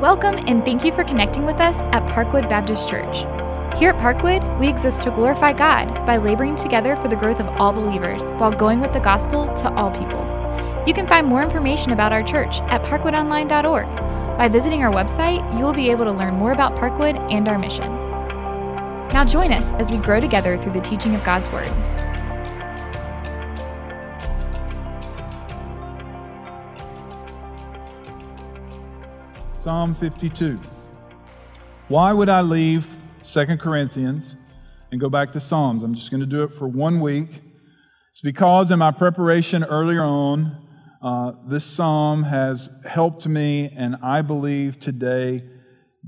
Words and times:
Welcome 0.00 0.34
and 0.46 0.62
thank 0.62 0.84
you 0.84 0.92
for 0.92 1.04
connecting 1.04 1.46
with 1.46 1.58
us 1.58 1.74
at 1.76 2.06
Parkwood 2.06 2.50
Baptist 2.50 2.86
Church. 2.86 3.20
Here 3.78 3.92
at 3.92 3.96
Parkwood, 3.96 4.60
we 4.60 4.68
exist 4.68 5.02
to 5.04 5.10
glorify 5.10 5.54
God 5.54 6.04
by 6.04 6.18
laboring 6.18 6.54
together 6.54 6.96
for 6.96 7.08
the 7.08 7.16
growth 7.16 7.40
of 7.40 7.46
all 7.58 7.72
believers 7.72 8.22
while 8.32 8.52
going 8.52 8.80
with 8.80 8.92
the 8.92 9.00
gospel 9.00 9.46
to 9.54 9.72
all 9.72 9.90
peoples. 9.90 10.32
You 10.86 10.92
can 10.92 11.08
find 11.08 11.26
more 11.26 11.42
information 11.42 11.92
about 11.92 12.12
our 12.12 12.22
church 12.22 12.60
at 12.68 12.82
parkwoodonline.org. 12.82 13.86
By 14.36 14.48
visiting 14.48 14.82
our 14.82 14.92
website, 14.92 15.58
you 15.58 15.64
will 15.64 15.72
be 15.72 15.90
able 15.90 16.04
to 16.04 16.12
learn 16.12 16.34
more 16.34 16.52
about 16.52 16.76
Parkwood 16.76 17.16
and 17.32 17.48
our 17.48 17.58
mission. 17.58 17.90
Now 19.14 19.24
join 19.24 19.50
us 19.50 19.72
as 19.80 19.90
we 19.90 19.96
grow 19.96 20.20
together 20.20 20.58
through 20.58 20.74
the 20.74 20.82
teaching 20.82 21.14
of 21.14 21.24
God's 21.24 21.50
Word. 21.50 21.72
Psalm 29.66 29.96
52. 29.96 30.60
Why 31.88 32.12
would 32.12 32.28
I 32.28 32.40
leave 32.40 32.86
2 33.24 33.56
Corinthians 33.56 34.36
and 34.92 35.00
go 35.00 35.10
back 35.10 35.32
to 35.32 35.40
Psalms? 35.40 35.82
I'm 35.82 35.96
just 35.96 36.08
going 36.08 36.20
to 36.20 36.24
do 36.24 36.44
it 36.44 36.52
for 36.52 36.68
one 36.68 37.00
week. 37.00 37.40
It's 38.12 38.20
because 38.20 38.70
in 38.70 38.78
my 38.78 38.92
preparation 38.92 39.64
earlier 39.64 40.04
on, 40.04 40.68
uh, 41.02 41.32
this 41.48 41.64
psalm 41.64 42.22
has 42.22 42.70
helped 42.88 43.26
me, 43.26 43.72
and 43.76 43.96
I 44.04 44.22
believe 44.22 44.78
today, 44.78 45.42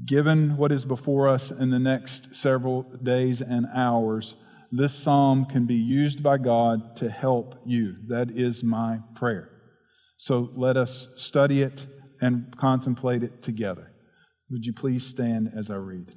given 0.06 0.56
what 0.56 0.70
is 0.70 0.84
before 0.84 1.26
us 1.26 1.50
in 1.50 1.70
the 1.70 1.80
next 1.80 2.36
several 2.36 2.84
days 3.02 3.40
and 3.40 3.66
hours, 3.74 4.36
this 4.70 4.94
psalm 4.94 5.44
can 5.44 5.66
be 5.66 5.74
used 5.74 6.22
by 6.22 6.38
God 6.38 6.94
to 6.98 7.10
help 7.10 7.60
you. 7.66 7.96
That 8.06 8.30
is 8.30 8.62
my 8.62 9.00
prayer. 9.16 9.50
So 10.16 10.50
let 10.54 10.76
us 10.76 11.08
study 11.16 11.60
it 11.60 11.86
and 12.20 12.56
contemplate 12.56 13.22
it 13.22 13.42
together. 13.42 13.92
Would 14.50 14.66
you 14.66 14.72
please 14.72 15.06
stand 15.06 15.50
as 15.54 15.70
I 15.70 15.76
read? 15.76 16.12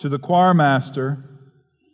To 0.00 0.08
the 0.08 0.18
choir 0.18 0.52
master, 0.52 1.24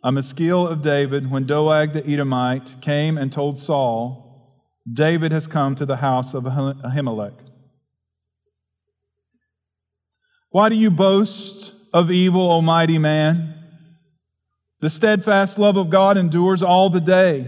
a 0.03 0.11
maskil 0.11 0.67
of 0.67 0.81
David, 0.81 1.31
when 1.31 1.45
Doeg 1.45 1.93
the 1.93 2.05
Edomite 2.05 2.81
came 2.81 3.17
and 3.17 3.31
told 3.31 3.57
Saul, 3.57 4.59
David 4.91 5.31
has 5.31 5.47
come 5.47 5.75
to 5.75 5.85
the 5.85 5.97
house 5.97 6.33
of 6.33 6.43
Ahimelech. 6.43 7.39
Why 10.49 10.67
do 10.69 10.75
you 10.75 10.91
boast 10.91 11.73
of 11.93 12.11
evil, 12.11 12.51
O 12.51 12.61
mighty 12.61 12.97
man? 12.97 13.55
The 14.81 14.89
steadfast 14.89 15.57
love 15.57 15.77
of 15.77 15.89
God 15.89 16.17
endures 16.17 16.61
all 16.61 16.89
the 16.89 16.99
day. 16.99 17.47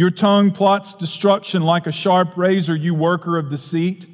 Your 0.00 0.10
tongue 0.10 0.52
plots 0.52 0.94
destruction 0.94 1.60
like 1.60 1.86
a 1.86 1.92
sharp 1.92 2.34
razor, 2.34 2.74
you 2.74 2.94
worker 2.94 3.36
of 3.36 3.50
deceit. 3.50 4.06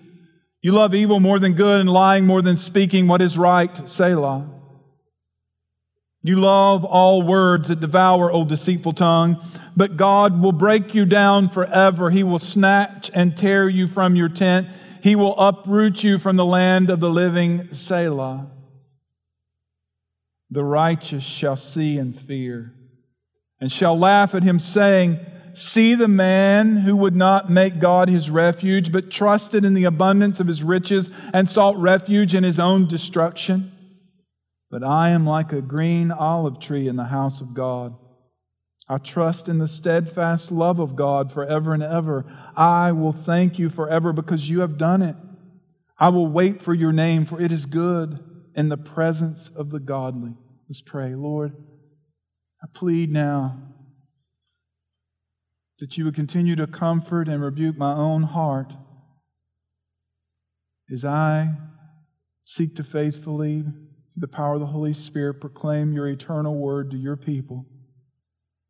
You 0.60 0.72
love 0.72 0.96
evil 0.96 1.20
more 1.20 1.38
than 1.38 1.52
good 1.52 1.80
and 1.80 1.88
lying 1.88 2.26
more 2.26 2.42
than 2.42 2.56
speaking 2.56 3.06
what 3.06 3.22
is 3.22 3.38
right, 3.38 3.88
Selah. 3.88 4.50
You 6.24 6.40
love 6.40 6.84
all 6.84 7.22
words 7.22 7.68
that 7.68 7.78
devour, 7.78 8.32
O 8.32 8.44
deceitful 8.44 8.94
tongue, 8.94 9.36
but 9.76 9.96
God 9.96 10.42
will 10.42 10.50
break 10.50 10.92
you 10.92 11.06
down 11.06 11.48
forever. 11.48 12.10
He 12.10 12.24
will 12.24 12.40
snatch 12.40 13.08
and 13.14 13.36
tear 13.36 13.68
you 13.68 13.86
from 13.86 14.16
your 14.16 14.28
tent. 14.28 14.66
He 15.04 15.14
will 15.14 15.38
uproot 15.38 16.02
you 16.02 16.18
from 16.18 16.34
the 16.34 16.44
land 16.44 16.90
of 16.90 16.98
the 16.98 17.10
living, 17.10 17.72
Selah. 17.72 18.48
The 20.50 20.64
righteous 20.64 21.22
shall 21.22 21.54
see 21.54 21.96
and 21.96 22.12
fear, 22.12 22.74
and 23.60 23.70
shall 23.70 23.96
laugh 23.96 24.34
at 24.34 24.42
him, 24.42 24.58
saying, 24.58 25.20
See 25.58 25.94
the 25.94 26.08
man 26.08 26.76
who 26.78 26.94
would 26.96 27.14
not 27.14 27.50
make 27.50 27.78
God 27.78 28.08
his 28.08 28.30
refuge, 28.30 28.92
but 28.92 29.10
trusted 29.10 29.64
in 29.64 29.74
the 29.74 29.84
abundance 29.84 30.38
of 30.38 30.46
his 30.46 30.62
riches 30.62 31.10
and 31.32 31.48
sought 31.48 31.76
refuge 31.76 32.34
in 32.34 32.44
his 32.44 32.58
own 32.58 32.86
destruction. 32.86 33.72
But 34.70 34.84
I 34.84 35.10
am 35.10 35.26
like 35.26 35.52
a 35.52 35.62
green 35.62 36.10
olive 36.10 36.60
tree 36.60 36.88
in 36.88 36.96
the 36.96 37.04
house 37.04 37.40
of 37.40 37.54
God. 37.54 37.96
I 38.88 38.98
trust 38.98 39.48
in 39.48 39.58
the 39.58 39.66
steadfast 39.66 40.52
love 40.52 40.78
of 40.78 40.94
God 40.94 41.32
forever 41.32 41.72
and 41.72 41.82
ever. 41.82 42.24
I 42.56 42.92
will 42.92 43.12
thank 43.12 43.58
you 43.58 43.68
forever 43.68 44.12
because 44.12 44.48
you 44.48 44.60
have 44.60 44.78
done 44.78 45.02
it. 45.02 45.16
I 45.98 46.10
will 46.10 46.26
wait 46.26 46.60
for 46.60 46.74
your 46.74 46.92
name, 46.92 47.24
for 47.24 47.40
it 47.40 47.50
is 47.50 47.66
good 47.66 48.20
in 48.54 48.68
the 48.68 48.76
presence 48.76 49.48
of 49.48 49.70
the 49.70 49.80
godly. 49.80 50.34
Let's 50.68 50.82
pray. 50.82 51.14
Lord, 51.14 51.56
I 52.62 52.66
plead 52.72 53.10
now 53.10 53.58
that 55.78 55.98
you 55.98 56.04
would 56.04 56.14
continue 56.14 56.56
to 56.56 56.66
comfort 56.66 57.28
and 57.28 57.42
rebuke 57.42 57.76
my 57.76 57.92
own 57.92 58.22
heart 58.22 58.72
as 60.90 61.04
I 61.04 61.50
seek 62.42 62.76
to 62.76 62.84
faithfully, 62.84 63.62
through 63.62 64.20
the 64.20 64.28
power 64.28 64.54
of 64.54 64.60
the 64.60 64.66
Holy 64.66 64.92
Spirit, 64.92 65.40
proclaim 65.40 65.92
your 65.92 66.06
eternal 66.06 66.54
word 66.54 66.90
to 66.92 66.96
your 66.96 67.16
people. 67.16 67.66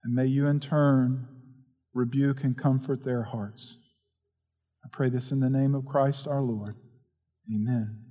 And 0.03 0.15
may 0.15 0.27
you 0.27 0.47
in 0.47 0.61
turn 0.61 1.29
rebuke 1.93 2.43
and 2.43 2.57
comfort 2.57 3.05
their 3.05 3.25
hearts. 3.25 3.77
I 4.85 4.89
pray 4.91 5.09
this 5.09 5.31
in 5.31 5.41
the 5.41 5.51
name 5.51 5.75
of 5.75 5.85
Christ 5.85 6.27
our 6.27 6.41
Lord. 6.41 6.77
Amen. 7.53 8.03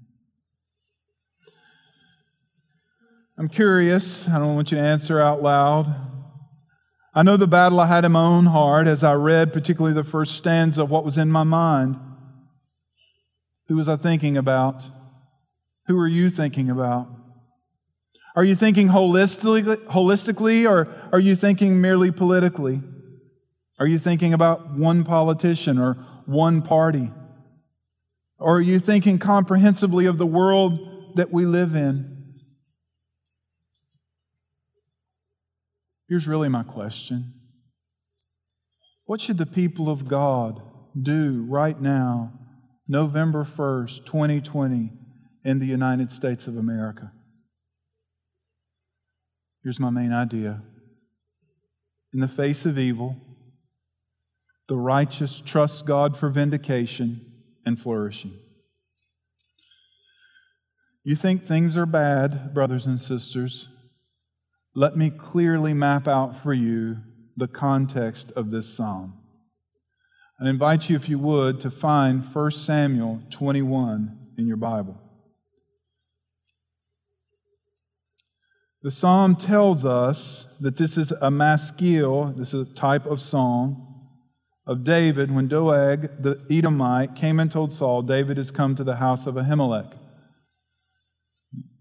I'm 3.37 3.49
curious, 3.49 4.29
I 4.29 4.39
don't 4.39 4.55
want 4.55 4.71
you 4.71 4.77
to 4.77 4.83
answer 4.83 5.19
out 5.19 5.41
loud. 5.41 6.14
I 7.17 7.23
know 7.23 7.37
the 7.37 7.47
battle 7.47 7.79
I 7.79 7.87
had 7.87 8.03
in 8.03 8.11
my 8.11 8.25
own 8.25 8.47
heart 8.47 8.87
as 8.87 9.01
I 9.01 9.13
read, 9.13 9.53
particularly 9.53 9.93
the 9.93 10.03
first 10.03 10.35
stanza 10.35 10.83
of 10.83 10.91
what 10.91 11.05
was 11.05 11.17
in 11.17 11.31
my 11.31 11.43
mind. 11.43 11.97
Who 13.69 13.77
was 13.77 13.87
I 13.87 13.95
thinking 13.95 14.35
about? 14.35 14.83
Who 15.87 15.97
are 15.97 16.09
you 16.09 16.29
thinking 16.29 16.69
about? 16.69 17.07
Are 18.35 18.43
you 18.43 18.53
thinking 18.53 18.89
holistically, 18.89 19.77
holistically 19.85 20.69
or 20.69 20.89
are 21.13 21.21
you 21.21 21.37
thinking 21.37 21.79
merely 21.79 22.11
politically? 22.11 22.81
Are 23.79 23.87
you 23.87 23.97
thinking 23.97 24.33
about 24.33 24.71
one 24.71 25.05
politician 25.05 25.79
or 25.79 25.93
one 26.25 26.61
party? 26.61 27.11
Or 28.39 28.57
are 28.57 28.61
you 28.61 28.77
thinking 28.77 29.19
comprehensively 29.19 30.05
of 30.05 30.17
the 30.17 30.25
world 30.25 31.15
that 31.15 31.31
we 31.31 31.45
live 31.45 31.75
in? 31.75 32.14
Here's 36.07 36.27
really 36.27 36.49
my 36.49 36.63
question 36.63 37.33
What 39.05 39.21
should 39.21 39.37
the 39.37 39.45
people 39.45 39.89
of 39.89 40.07
God 40.07 40.61
do 40.99 41.45
right 41.47 41.79
now, 41.79 42.33
November 42.87 43.43
1st, 43.43 44.05
2020, 44.05 44.91
in 45.43 45.59
the 45.59 45.65
United 45.65 46.11
States 46.11 46.47
of 46.47 46.57
America? 46.57 47.11
Here's 49.63 49.79
my 49.79 49.89
main 49.89 50.13
idea. 50.13 50.61
In 52.13 52.19
the 52.19 52.27
face 52.27 52.65
of 52.65 52.77
evil, 52.77 53.17
the 54.67 54.77
righteous 54.77 55.41
trust 55.41 55.85
God 55.85 56.15
for 56.15 56.29
vindication 56.29 57.19
and 57.65 57.79
flourishing. 57.79 58.33
You 61.03 61.15
think 61.15 61.43
things 61.43 61.75
are 61.77 61.85
bad, 61.85 62.53
brothers 62.53 62.85
and 62.85 62.99
sisters? 62.99 63.69
Let 64.75 64.97
me 64.97 65.09
clearly 65.09 65.73
map 65.73 66.05
out 66.05 66.35
for 66.35 66.53
you 66.53 66.97
the 67.37 67.47
context 67.47 68.31
of 68.31 68.51
this 68.51 68.75
psalm. 68.75 69.13
I 70.39 70.49
invite 70.49 70.89
you, 70.89 70.97
if 70.97 71.07
you 71.07 71.17
would, 71.17 71.61
to 71.61 71.71
find 71.71 72.21
1 72.21 72.51
Samuel 72.51 73.21
21 73.29 74.31
in 74.37 74.47
your 74.47 74.57
Bible. 74.57 75.01
The 78.83 78.91
psalm 78.91 79.37
tells 79.37 79.85
us 79.85 80.45
that 80.59 80.75
this 80.75 80.97
is 80.97 81.11
a 81.13 81.31
maskil, 81.31 82.33
this 82.37 82.53
is 82.53 82.69
a 82.69 82.73
type 82.73 83.05
of 83.05 83.21
song 83.21 83.81
of 84.67 84.83
David 84.83 85.33
when 85.33 85.47
Doeg 85.47 86.21
the 86.21 86.45
Edomite 86.51 87.15
came 87.15 87.39
and 87.39 87.49
told 87.49 87.71
Saul, 87.71 88.01
David 88.01 88.37
has 88.37 88.51
come 88.51 88.75
to 88.75 88.83
the 88.83 88.97
house 88.97 89.25
of 89.25 89.35
Ahimelech. 89.35 89.97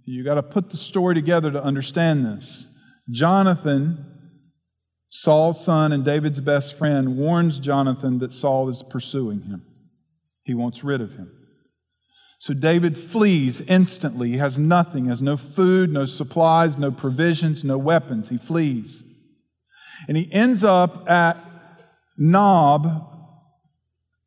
You 0.04 0.22
got 0.22 0.36
to 0.36 0.42
put 0.42 0.70
the 0.70 0.76
story 0.76 1.14
together 1.14 1.50
to 1.50 1.62
understand 1.62 2.24
this. 2.24 2.68
Jonathan, 3.10 4.04
Saul's 5.08 5.64
son 5.64 5.92
and 5.92 6.04
David's 6.04 6.40
best 6.40 6.76
friend, 6.76 7.16
warns 7.16 7.58
Jonathan 7.58 8.18
that 8.18 8.32
Saul 8.32 8.68
is 8.68 8.82
pursuing 8.82 9.42
him. 9.42 9.62
He 10.44 10.54
wants 10.54 10.82
rid 10.84 11.00
of 11.00 11.14
him. 11.14 11.30
So 12.38 12.52
David 12.52 12.98
flees 12.98 13.62
instantly. 13.62 14.32
He 14.32 14.36
has 14.36 14.58
nothing, 14.58 15.06
has 15.06 15.22
no 15.22 15.36
food, 15.36 15.90
no 15.90 16.04
supplies, 16.04 16.76
no 16.76 16.90
provisions, 16.90 17.64
no 17.64 17.78
weapons. 17.78 18.28
He 18.28 18.36
flees. 18.36 19.02
And 20.08 20.16
he 20.16 20.30
ends 20.32 20.62
up 20.62 21.08
at 21.08 21.38
Nob 22.18 23.10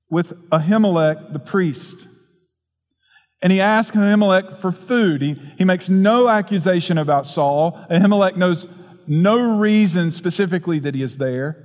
with 0.10 0.50
Ahimelech, 0.50 1.34
the 1.34 1.40
priest. 1.40 2.08
And 3.42 3.52
he 3.52 3.62
asks 3.62 3.96
Ahimelech 3.96 4.58
for 4.58 4.72
food. 4.72 5.22
He, 5.22 5.36
he 5.58 5.64
makes 5.64 5.90
no 5.90 6.28
accusation 6.28 6.98
about 6.98 7.28
Saul. 7.28 7.80
Ahimelech 7.90 8.36
knows 8.36 8.68
no 9.06 9.58
reason 9.58 10.12
specifically 10.12 10.80
that 10.80 10.96
he 10.96 11.02
is 11.02 11.18
there. 11.18 11.64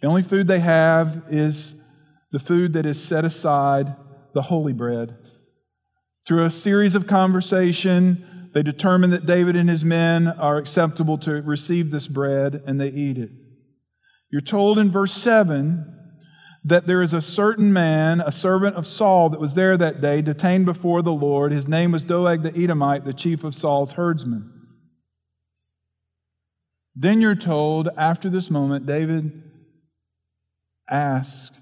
The 0.00 0.08
only 0.08 0.22
food 0.22 0.46
they 0.46 0.60
have 0.60 1.24
is 1.30 1.74
the 2.30 2.38
food 2.38 2.74
that 2.74 2.84
is 2.84 3.02
set 3.02 3.24
aside, 3.24 3.96
the 4.34 4.42
holy 4.42 4.72
bread. 4.72 5.16
Through 6.26 6.44
a 6.44 6.50
series 6.50 6.94
of 6.94 7.06
conversation, 7.06 8.50
they 8.52 8.62
determine 8.62 9.10
that 9.10 9.26
David 9.26 9.56
and 9.56 9.68
his 9.68 9.84
men 9.84 10.28
are 10.28 10.58
acceptable 10.58 11.18
to 11.18 11.42
receive 11.42 11.90
this 11.90 12.06
bread 12.06 12.62
and 12.66 12.80
they 12.80 12.88
eat 12.88 13.18
it. 13.18 13.30
You're 14.30 14.40
told 14.40 14.78
in 14.78 14.90
verse 14.90 15.12
7 15.12 15.93
that 16.64 16.86
there 16.86 17.02
is 17.02 17.12
a 17.12 17.20
certain 17.20 17.72
man, 17.72 18.20
a 18.20 18.32
servant 18.32 18.76
of 18.76 18.86
Saul, 18.86 19.28
that 19.28 19.40
was 19.40 19.54
there 19.54 19.76
that 19.76 20.00
day, 20.00 20.22
detained 20.22 20.64
before 20.64 21.02
the 21.02 21.12
Lord. 21.12 21.52
His 21.52 21.68
name 21.68 21.92
was 21.92 22.02
Doeg 22.02 22.42
the 22.42 22.56
Edomite, 22.56 23.04
the 23.04 23.12
chief 23.12 23.44
of 23.44 23.54
Saul's 23.54 23.92
herdsmen. 23.92 24.50
Then 26.96 27.20
you're 27.20 27.34
told, 27.34 27.90
after 27.98 28.30
this 28.30 28.50
moment, 28.50 28.86
David 28.86 29.42
asked 30.88 31.60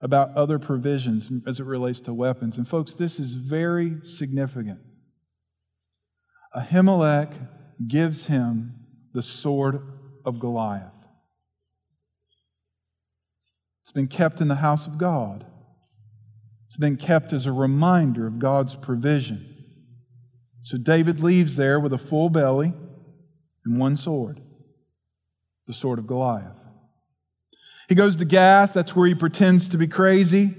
about 0.00 0.34
other 0.34 0.58
provisions 0.58 1.30
as 1.46 1.60
it 1.60 1.64
relates 1.64 2.00
to 2.00 2.14
weapons. 2.14 2.56
And 2.56 2.66
folks, 2.66 2.94
this 2.94 3.18
is 3.18 3.34
very 3.34 4.00
significant. 4.04 4.80
Ahimelech 6.54 7.34
gives 7.86 8.28
him 8.28 8.74
the 9.12 9.22
sword 9.22 9.80
of 10.24 10.38
Goliath. 10.38 10.95
It's 13.86 13.92
been 13.92 14.08
kept 14.08 14.40
in 14.40 14.48
the 14.48 14.56
house 14.56 14.88
of 14.88 14.98
God. 14.98 15.46
It's 16.64 16.76
been 16.76 16.96
kept 16.96 17.32
as 17.32 17.46
a 17.46 17.52
reminder 17.52 18.26
of 18.26 18.40
God's 18.40 18.74
provision. 18.74 19.46
So 20.62 20.76
David 20.76 21.20
leaves 21.20 21.54
there 21.54 21.78
with 21.78 21.92
a 21.92 21.98
full 21.98 22.28
belly 22.28 22.72
and 23.64 23.78
one 23.78 23.96
sword, 23.96 24.40
the 25.68 25.72
sword 25.72 26.00
of 26.00 26.08
Goliath. 26.08 26.58
He 27.88 27.94
goes 27.94 28.16
to 28.16 28.24
Gath, 28.24 28.72
that's 28.72 28.96
where 28.96 29.06
he 29.06 29.14
pretends 29.14 29.68
to 29.68 29.78
be 29.78 29.86
crazy. 29.86 30.52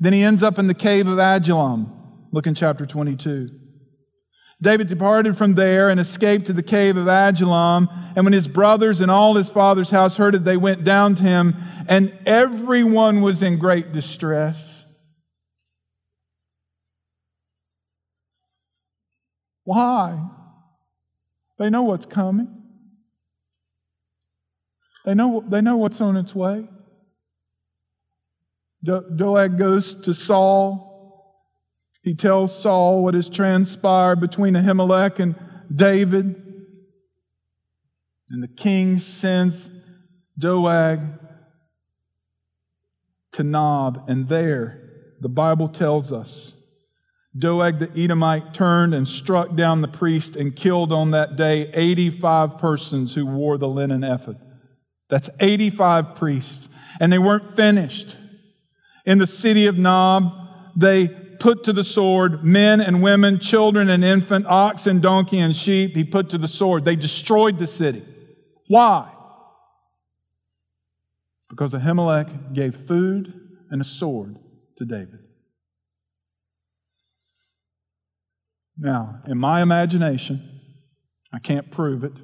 Then 0.00 0.14
he 0.14 0.22
ends 0.22 0.42
up 0.42 0.58
in 0.58 0.66
the 0.66 0.72
cave 0.72 1.06
of 1.06 1.18
Adullam. 1.18 1.92
Look 2.32 2.46
in 2.46 2.54
chapter 2.54 2.86
22. 2.86 3.50
David 4.64 4.88
departed 4.88 5.36
from 5.36 5.54
there 5.54 5.90
and 5.90 6.00
escaped 6.00 6.46
to 6.46 6.52
the 6.52 6.62
cave 6.62 6.96
of 6.96 7.06
Adullam. 7.06 7.88
And 8.16 8.24
when 8.24 8.32
his 8.32 8.48
brothers 8.48 9.00
and 9.00 9.10
all 9.10 9.34
his 9.34 9.50
father's 9.50 9.90
house 9.90 10.16
heard 10.16 10.34
it, 10.34 10.44
they 10.44 10.56
went 10.56 10.82
down 10.82 11.14
to 11.16 11.22
him, 11.22 11.54
and 11.88 12.16
everyone 12.26 13.20
was 13.20 13.42
in 13.42 13.58
great 13.58 13.92
distress. 13.92 14.86
Why? 19.64 20.18
They 21.58 21.70
know 21.70 21.82
what's 21.82 22.06
coming. 22.06 22.62
They 25.04 25.14
know, 25.14 25.44
they 25.46 25.60
know 25.60 25.76
what's 25.76 26.00
on 26.00 26.16
its 26.16 26.34
way. 26.34 26.68
Do- 28.82 29.10
Doeg 29.14 29.58
goes 29.58 29.94
to 30.02 30.14
Saul 30.14 30.93
he 32.04 32.14
tells 32.14 32.56
Saul 32.56 33.02
what 33.02 33.14
has 33.14 33.30
transpired 33.30 34.20
between 34.20 34.54
Ahimelech 34.54 35.18
and 35.18 35.34
David. 35.74 36.40
And 38.28 38.42
the 38.42 38.48
king 38.48 38.98
sends 38.98 39.70
Doeg 40.38 41.00
to 43.32 43.42
Nob, 43.42 44.04
and 44.06 44.28
there 44.28 44.80
the 45.20 45.28
Bible 45.30 45.68
tells 45.68 46.12
us 46.12 46.52
Doeg 47.36 47.78
the 47.78 47.90
Edomite 47.96 48.52
turned 48.52 48.92
and 48.94 49.08
struck 49.08 49.56
down 49.56 49.80
the 49.80 49.88
priest 49.88 50.36
and 50.36 50.54
killed 50.54 50.92
on 50.92 51.10
that 51.12 51.36
day 51.36 51.70
85 51.72 52.58
persons 52.58 53.14
who 53.14 53.24
wore 53.24 53.56
the 53.56 53.66
linen 53.66 54.04
ephod. 54.04 54.36
That's 55.08 55.30
85 55.40 56.14
priests. 56.14 56.68
And 57.00 57.10
they 57.12 57.18
weren't 57.18 57.44
finished. 57.44 58.16
In 59.06 59.18
the 59.18 59.26
city 59.26 59.66
of 59.66 59.78
Nob, 59.78 60.32
they 60.76 61.08
put 61.44 61.62
to 61.62 61.74
the 61.74 61.84
sword 61.84 62.42
men 62.42 62.80
and 62.80 63.02
women, 63.02 63.38
children 63.38 63.90
and 63.90 64.02
infant, 64.02 64.46
ox 64.46 64.86
and 64.86 65.02
donkey 65.02 65.38
and 65.38 65.54
sheep. 65.54 65.94
He 65.94 66.02
put 66.02 66.30
to 66.30 66.38
the 66.38 66.48
sword. 66.48 66.86
They 66.86 66.96
destroyed 66.96 67.58
the 67.58 67.66
city. 67.66 68.02
Why? 68.68 69.12
Because 71.50 71.74
Ahimelech 71.74 72.54
gave 72.54 72.74
food 72.74 73.34
and 73.68 73.82
a 73.82 73.84
sword 73.84 74.36
to 74.78 74.86
David. 74.86 75.18
Now, 78.78 79.20
in 79.26 79.36
my 79.36 79.60
imagination, 79.60 80.40
I 81.30 81.40
can't 81.40 81.70
prove 81.70 82.04
it 82.04 82.14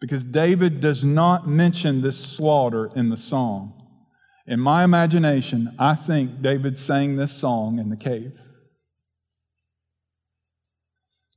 because 0.00 0.24
David 0.24 0.80
does 0.80 1.02
not 1.02 1.48
mention 1.48 2.02
this 2.02 2.24
slaughter 2.24 2.92
in 2.94 3.08
the 3.08 3.16
song. 3.16 3.83
In 4.46 4.60
my 4.60 4.84
imagination, 4.84 5.74
I 5.78 5.94
think 5.94 6.42
David 6.42 6.76
sang 6.76 7.16
this 7.16 7.32
song 7.32 7.78
in 7.78 7.88
the 7.88 7.96
cave 7.96 8.40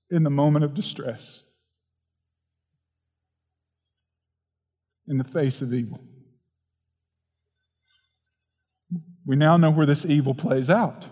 in 0.09 0.23
the 0.23 0.29
moment 0.29 0.63
of 0.63 0.73
distress, 0.73 1.43
in 5.07 5.17
the 5.17 5.23
face 5.23 5.61
of 5.61 5.73
evil. 5.73 5.99
We 9.25 9.35
now 9.35 9.57
know 9.57 9.71
where 9.71 9.85
this 9.85 10.05
evil 10.05 10.33
plays 10.33 10.69
out. 10.69 11.07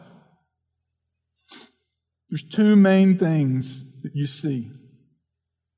There's 2.30 2.44
two 2.44 2.75
main 2.75 3.18
things 3.18 4.01
that 4.01 4.15
you 4.15 4.25
see 4.25 4.71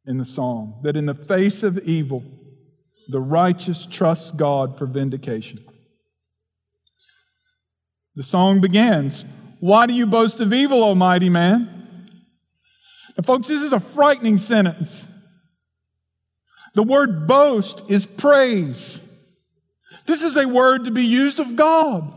in 0.05 0.17
the 0.19 0.25
psalm 0.25 0.79
that 0.83 0.95
in 0.95 1.07
the 1.07 1.15
face 1.15 1.63
of 1.63 1.79
evil, 1.79 2.23
the 3.09 3.19
righteous 3.19 3.85
trust 3.85 4.37
God 4.37 4.77
for 4.77 4.85
vindication. 4.85 5.57
The 8.17 8.23
song 8.23 8.61
begins, 8.61 9.23
Why 9.59 9.85
do 9.85 9.93
you 9.93 10.07
boast 10.07 10.39
of 10.39 10.51
evil, 10.51 10.83
Almighty 10.83 11.29
man? 11.29 11.69
And 13.15 13.23
folks, 13.23 13.47
this 13.47 13.61
is 13.61 13.71
a 13.71 13.79
frightening 13.79 14.39
sentence. 14.39 15.07
The 16.73 16.81
word 16.81 17.27
boast 17.27 17.83
is 17.87 18.07
praise. 18.07 18.99
This 20.07 20.23
is 20.23 20.35
a 20.35 20.47
word 20.47 20.85
to 20.85 20.91
be 20.91 21.05
used 21.05 21.39
of 21.39 21.55
God. 21.55 22.11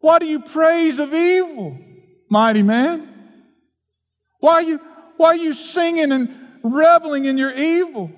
Why 0.00 0.18
do 0.18 0.26
you 0.26 0.40
praise 0.40 0.98
of 0.98 1.14
evil, 1.14 1.78
mighty 2.28 2.64
man? 2.64 3.08
Why 4.40 4.54
are 4.54 4.62
you, 4.62 4.78
why 5.16 5.28
are 5.28 5.36
you 5.36 5.54
singing 5.54 6.10
and 6.10 6.36
reveling 6.64 7.24
in 7.24 7.38
your 7.38 7.54
evil? 7.54 8.10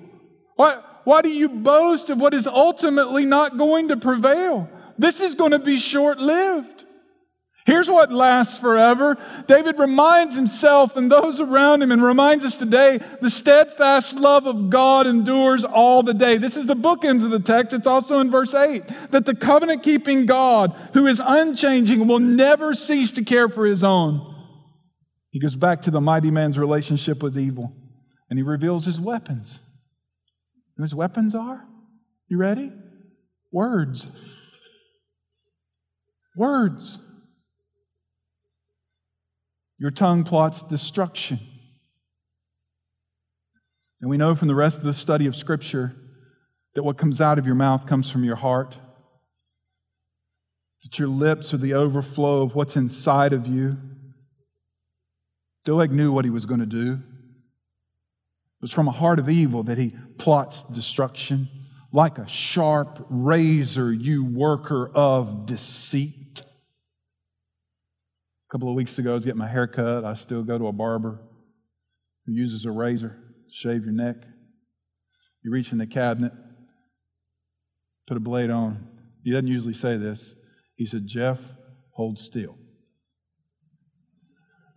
Why, 0.55 0.81
why 1.03 1.21
do 1.21 1.29
you 1.29 1.47
boast 1.47 2.09
of 2.09 2.19
what 2.19 2.33
is 2.33 2.47
ultimately 2.47 3.23
not 3.23 3.59
going 3.59 3.89
to 3.89 3.97
prevail? 3.97 4.71
This 4.97 5.21
is 5.21 5.35
going 5.35 5.51
to 5.51 5.59
be 5.59 5.77
short 5.77 6.19
lived. 6.19 6.83
Here's 7.67 7.89
what 7.89 8.13
lasts 8.13 8.57
forever. 8.57 9.17
David 9.45 9.77
reminds 9.77 10.37
himself 10.37 10.95
and 10.95 11.11
those 11.11 11.41
around 11.41 11.83
him 11.83 11.91
and 11.91 12.01
reminds 12.01 12.45
us 12.45 12.55
today 12.55 12.97
the 13.19 13.29
steadfast 13.29 14.17
love 14.17 14.47
of 14.47 14.69
God 14.69 15.05
endures 15.05 15.65
all 15.65 16.01
the 16.01 16.13
day. 16.13 16.37
This 16.37 16.55
is 16.55 16.65
the 16.65 16.77
bookends 16.77 17.25
of 17.25 17.29
the 17.29 17.41
text. 17.41 17.73
It's 17.73 17.85
also 17.85 18.21
in 18.21 18.31
verse 18.31 18.53
8 18.53 18.87
that 19.11 19.25
the 19.25 19.35
covenant 19.35 19.83
keeping 19.83 20.25
God, 20.25 20.73
who 20.93 21.07
is 21.07 21.21
unchanging, 21.21 22.07
will 22.07 22.19
never 22.19 22.73
cease 22.73 23.11
to 23.11 23.23
care 23.25 23.49
for 23.49 23.65
his 23.65 23.83
own. 23.83 24.33
He 25.31 25.39
goes 25.41 25.57
back 25.57 25.81
to 25.81 25.91
the 25.91 25.99
mighty 25.99 26.31
man's 26.31 26.57
relationship 26.57 27.21
with 27.21 27.37
evil 27.37 27.75
and 28.29 28.39
he 28.39 28.43
reveals 28.43 28.85
his 28.85 28.97
weapons. 28.97 29.59
And 30.77 30.85
his 30.85 30.95
weapons 30.95 31.35
are, 31.35 31.67
you 32.29 32.37
ready? 32.37 32.71
Words. 33.51 34.07
Words. 36.37 36.99
Your 39.79 39.89
tongue 39.89 40.23
plots 40.23 40.61
destruction. 40.61 41.39
And 43.99 44.09
we 44.09 44.17
know 44.17 44.35
from 44.35 44.47
the 44.47 44.53
rest 44.53 44.77
of 44.77 44.83
the 44.83 44.93
study 44.93 45.25
of 45.25 45.35
Scripture 45.35 45.95
that 46.75 46.83
what 46.83 46.95
comes 46.95 47.19
out 47.19 47.39
of 47.39 47.47
your 47.47 47.55
mouth 47.55 47.87
comes 47.87 48.11
from 48.11 48.23
your 48.23 48.35
heart, 48.35 48.77
that 50.83 50.99
your 50.99 51.07
lips 51.07 51.55
are 51.55 51.57
the 51.57 51.73
overflow 51.73 52.43
of 52.43 52.53
what's 52.53 52.77
inside 52.77 53.33
of 53.33 53.47
you. 53.47 53.77
Doeg 55.65 55.91
knew 55.91 56.11
what 56.11 56.23
he 56.23 56.29
was 56.29 56.45
going 56.45 56.59
to 56.59 56.67
do. 56.67 56.99
It 57.01 58.61
was 58.61 58.71
from 58.71 58.87
a 58.87 58.91
heart 58.91 59.17
of 59.17 59.27
evil 59.27 59.63
that 59.63 59.79
he 59.79 59.95
plots 60.19 60.63
destruction. 60.65 61.49
Like 61.91 62.19
a 62.19 62.27
sharp 62.27 63.03
razor, 63.09 63.91
you 63.91 64.23
worker 64.23 64.91
of 64.93 65.47
deceit. 65.47 66.26
A 68.47 68.51
couple 68.51 68.69
of 68.69 68.75
weeks 68.75 68.97
ago, 68.97 69.11
I 69.11 69.13
was 69.13 69.25
getting 69.25 69.39
my 69.39 69.47
hair 69.47 69.67
cut. 69.67 70.05
I 70.05 70.13
still 70.13 70.41
go 70.41 70.57
to 70.57 70.67
a 70.67 70.71
barber 70.71 71.19
who 72.25 72.31
uses 72.31 72.63
a 72.63 72.71
razor 72.71 73.09
to 73.49 73.53
shave 73.53 73.83
your 73.83 73.93
neck. 73.93 74.15
You 75.43 75.51
reach 75.51 75.73
in 75.73 75.79
the 75.79 75.87
cabinet, 75.87 76.31
put 78.07 78.15
a 78.15 78.21
blade 78.21 78.49
on. 78.49 78.87
He 79.23 79.31
doesn't 79.31 79.47
usually 79.47 79.73
say 79.73 79.97
this. 79.97 80.35
He 80.77 80.85
said, 80.85 81.07
Jeff, 81.07 81.55
hold 81.91 82.19
still. 82.19 82.55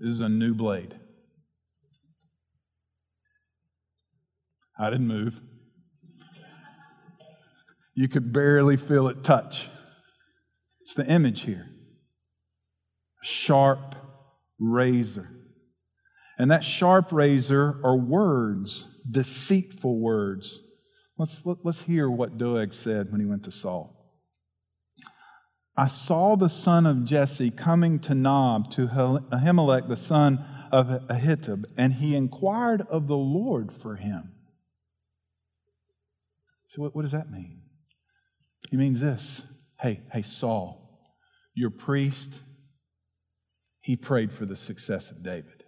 This 0.00 0.14
is 0.14 0.20
a 0.20 0.28
new 0.28 0.54
blade. 0.54 0.98
I 4.80 4.90
didn't 4.90 5.06
move. 5.06 5.40
you 7.94 8.08
could 8.08 8.32
barely 8.32 8.76
feel 8.76 9.06
it 9.06 9.22
touch. 9.22 9.68
It's 10.80 10.94
the 10.94 11.06
image 11.06 11.42
here. 11.42 11.68
Sharp 13.22 13.94
razor. 14.58 15.30
And 16.38 16.50
that 16.50 16.64
sharp 16.64 17.12
razor 17.12 17.80
are 17.84 17.96
words, 17.96 18.86
deceitful 19.10 19.98
words. 20.00 20.60
Let's, 21.18 21.44
let, 21.44 21.58
us 21.58 21.64
let 21.64 21.70
us 21.70 21.82
hear 21.82 22.08
what 22.08 22.38
Doeg 22.38 22.72
said 22.72 23.10
when 23.10 23.20
he 23.20 23.26
went 23.26 23.44
to 23.44 23.50
Saul. 23.50 24.00
I 25.76 25.86
saw 25.86 26.36
the 26.36 26.48
son 26.48 26.86
of 26.86 27.04
Jesse 27.04 27.50
coming 27.50 27.98
to 28.00 28.14
Nob, 28.14 28.70
to 28.72 28.86
Ahimelech, 28.86 29.88
the 29.88 29.96
son 29.96 30.44
of 30.72 30.86
Ahitub, 31.08 31.64
and 31.76 31.94
he 31.94 32.14
inquired 32.14 32.82
of 32.90 33.06
the 33.06 33.16
Lord 33.16 33.72
for 33.72 33.96
him. 33.96 34.32
So, 36.68 36.82
what, 36.82 36.94
what 36.94 37.02
does 37.02 37.12
that 37.12 37.30
mean? 37.30 37.62
He 38.70 38.76
means 38.76 39.00
this 39.00 39.42
Hey, 39.80 40.00
hey, 40.12 40.22
Saul, 40.22 41.00
your 41.54 41.70
priest, 41.70 42.40
he 43.90 43.96
prayed 43.96 44.32
for 44.32 44.46
the 44.46 44.54
success 44.54 45.10
of 45.10 45.20
David. 45.20 45.64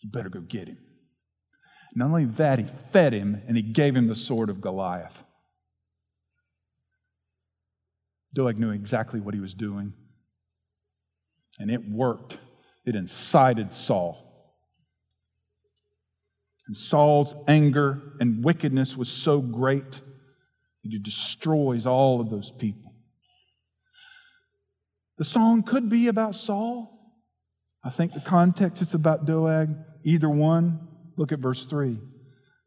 You 0.00 0.10
better 0.10 0.28
go 0.28 0.40
get 0.40 0.66
him. 0.66 0.78
Not 1.94 2.06
only 2.06 2.24
that, 2.24 2.58
he 2.58 2.64
fed 2.64 3.12
him 3.12 3.40
and 3.46 3.56
he 3.56 3.62
gave 3.62 3.94
him 3.94 4.08
the 4.08 4.16
sword 4.16 4.50
of 4.50 4.60
Goliath. 4.60 5.22
Doeg 8.34 8.58
knew 8.58 8.72
exactly 8.72 9.20
what 9.20 9.34
he 9.34 9.40
was 9.40 9.54
doing, 9.54 9.94
and 11.60 11.70
it 11.70 11.88
worked. 11.88 12.38
It 12.84 12.96
incited 12.96 13.72
Saul. 13.72 14.18
And 16.66 16.76
Saul's 16.76 17.36
anger 17.46 18.14
and 18.18 18.44
wickedness 18.44 18.96
was 18.96 19.08
so 19.08 19.40
great 19.40 19.92
that 19.92 20.90
he 20.90 20.98
destroys 20.98 21.86
all 21.86 22.20
of 22.20 22.30
those 22.30 22.50
people. 22.50 22.83
The 25.16 25.24
song 25.24 25.62
could 25.62 25.88
be 25.88 26.08
about 26.08 26.34
Saul. 26.34 26.90
I 27.84 27.90
think 27.90 28.12
the 28.12 28.20
context 28.20 28.82
is 28.82 28.94
about 28.94 29.26
Doeg. 29.26 29.70
Either 30.04 30.28
one. 30.28 30.88
Look 31.16 31.30
at 31.30 31.38
verse 31.38 31.66
3. 31.66 31.98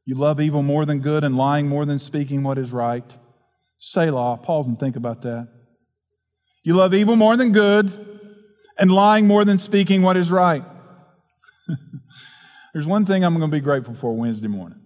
You 0.05 0.15
love 0.15 0.39
evil 0.39 0.63
more 0.63 0.85
than 0.85 0.99
good 0.99 1.23
and 1.23 1.35
lying 1.35 1.67
more 1.67 1.85
than 1.85 1.99
speaking 1.99 2.43
what 2.43 2.57
is 2.57 2.71
right. 2.71 3.17
Selah, 3.77 4.37
pause 4.37 4.67
and 4.67 4.79
think 4.79 4.95
about 4.95 5.21
that. 5.23 5.49
You 6.63 6.75
love 6.75 6.93
evil 6.93 7.15
more 7.15 7.35
than 7.35 7.51
good 7.51 7.91
and 8.77 8.91
lying 8.91 9.27
more 9.27 9.43
than 9.43 9.57
speaking 9.57 10.01
what 10.01 10.15
is 10.15 10.31
right. 10.31 10.63
There's 12.73 12.87
one 12.87 13.05
thing 13.05 13.23
I'm 13.23 13.37
going 13.37 13.49
to 13.51 13.55
be 13.55 13.61
grateful 13.61 13.93
for 13.93 14.15
Wednesday 14.15 14.47
morning. 14.47 14.79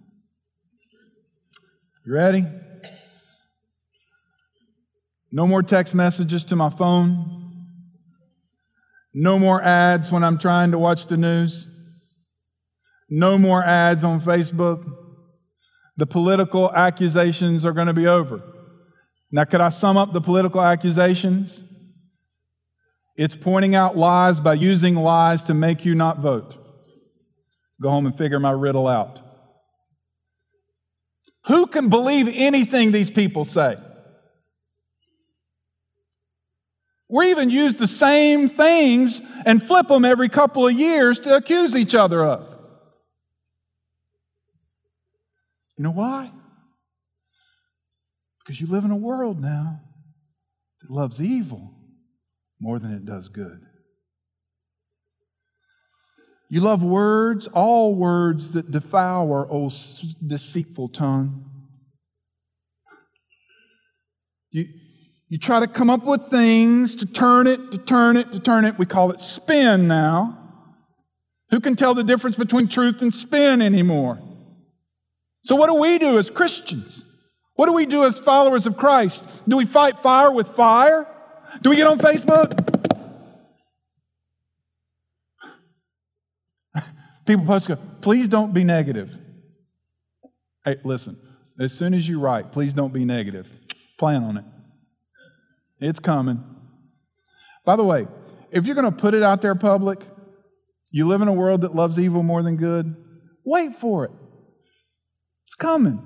You 2.06 2.14
ready? 2.14 2.46
No 5.32 5.46
more 5.46 5.62
text 5.62 5.94
messages 5.94 6.44
to 6.46 6.56
my 6.56 6.70
phone. 6.70 7.41
No 9.14 9.38
more 9.38 9.62
ads 9.62 10.12
when 10.12 10.24
I'm 10.24 10.38
trying 10.38 10.72
to 10.72 10.80
watch 10.80 11.08
the 11.08 11.18
news. 11.18 11.68
No 13.10 13.38
more 13.38 13.64
ads 13.64 14.04
on 14.04 14.22
Facebook. 14.22 14.90
The 15.98 16.06
political 16.06 16.74
accusations 16.74 17.66
are 17.66 17.74
going 17.74 17.88
to 17.88 17.94
be 17.94 18.08
over. 18.08 18.42
Now, 19.32 19.44
could 19.44 19.62
I 19.62 19.70
sum 19.70 19.98
up 19.98 20.14
the 20.14 20.22
political 20.22 20.62
accusations? 20.62 21.64
It's 23.18 23.36
pointing 23.36 23.76
out 23.76 23.98
lies 23.98 24.40
by 24.40 24.54
using 24.54 24.96
lies 24.96 25.44
to 25.44 25.54
make 25.54 25.86
you 25.86 25.94
not 25.94 26.20
vote. 26.20 26.58
Go 27.82 27.90
home 27.90 28.06
and 28.06 28.18
figure 28.18 28.40
my 28.40 28.52
riddle 28.52 28.88
out. 28.88 29.22
Who 31.48 31.68
can 31.68 31.90
believe 31.90 32.30
anything 32.34 32.92
these 32.92 33.10
people 33.10 33.44
say? 33.44 33.78
We 37.12 37.30
even 37.30 37.50
use 37.50 37.76
the 37.76 37.88
same 37.88 38.48
things 38.48 39.22
and 39.46 39.62
flip 39.62 39.90
them 39.90 40.06
every 40.06 40.30
couple 40.30 40.66
of 40.66 40.74
years 40.74 41.20
to 41.20 41.36
accuse 41.36 41.76
each 41.76 41.94
other 41.94 42.24
of. 42.24 42.48
You 45.78 45.84
know 45.84 45.92
why? 45.92 46.32
Because 48.40 48.62
you 48.62 48.68
live 48.68 48.86
in 48.86 48.92
a 48.92 48.98
world 48.98 49.42
now 49.42 49.82
that 50.82 50.90
loves 50.90 51.22
evil 51.22 51.74
more 52.62 52.80
than 52.80 52.94
it 52.94 53.06
does 53.06 53.28
good. 53.28 53.60
You 56.50 56.62
love 56.62 56.82
words, 56.82 57.48
all 57.48 57.94
words 57.94 58.52
that 58.52 58.72
devour, 58.72 59.52
O 59.52 59.70
deceitful 60.26 60.90
tongue. 60.90 61.46
You, 64.52 64.66
you 65.32 65.38
try 65.38 65.62
to 65.62 65.68
come 65.68 65.90
up 65.90 66.04
with 66.04 66.26
things 66.26 66.94
to 66.96 67.06
turn 67.06 67.48
it, 67.48 67.72
to 67.72 67.78
turn 67.78 68.18
it, 68.18 68.34
to 68.34 68.40
turn 68.42 68.66
it. 68.66 68.78
We 68.78 68.86
call 68.86 69.12
it 69.12 69.20
spin 69.22 69.88
now. 69.88 70.38
Who 71.52 71.62
can 71.62 71.78
tell 71.78 71.94
the 71.94 72.04
difference 72.04 72.36
between 72.36 72.68
truth 72.68 73.02
and 73.02 73.16
spin 73.16 73.62
anymore? 73.62 74.20
So, 75.44 75.56
what 75.56 75.68
do 75.68 75.76
we 75.76 75.98
do 76.00 76.20
as 76.20 76.30
Christians? 76.30 77.06
What 77.56 77.68
do 77.68 77.72
we 77.72 77.86
do 77.86 78.04
as 78.04 78.20
followers 78.20 78.68
of 78.68 78.76
Christ? 78.76 79.24
Do 79.48 79.56
we 79.56 79.66
fight 79.66 80.00
fire 80.00 80.34
with 80.34 80.50
fire? 80.50 81.08
Do 81.62 81.70
we 81.70 81.78
get 81.78 81.88
on 81.88 81.98
Facebook? 81.98 82.52
People 87.26 87.46
post, 87.46 87.70
go, 87.70 87.78
please 88.02 88.28
don't 88.28 88.54
be 88.54 88.66
negative. 88.66 89.18
Hey, 90.66 90.76
listen, 90.84 91.18
as 91.58 91.72
soon 91.72 91.94
as 91.94 92.10
you 92.10 92.20
write, 92.20 92.52
please 92.52 92.74
don't 92.74 92.92
be 92.92 93.06
negative. 93.06 93.50
Plan 93.98 94.24
on 94.24 94.36
it. 94.36 94.44
It's 95.82 96.00
coming. 96.00 96.44
By 97.66 97.76
the 97.76 97.84
way, 97.84 98.08
if 98.52 98.66
you're 98.66 98.76
going 98.76 98.92
to 98.92 98.98
put 98.98 99.14
it 99.14 99.24
out 99.24 99.42
there 99.42 99.56
public, 99.56 100.06
you 100.92 101.08
live 101.08 101.22
in 101.22 101.28
a 101.28 101.34
world 101.34 101.62
that 101.62 101.76
loves 101.76 101.98
evil 101.98 102.22
more 102.22 102.44
than 102.44 102.56
good, 102.56 102.96
wait 103.44 103.74
for 103.74 104.06
it. 104.06 104.12
It's 105.48 105.56
coming. 105.56 106.06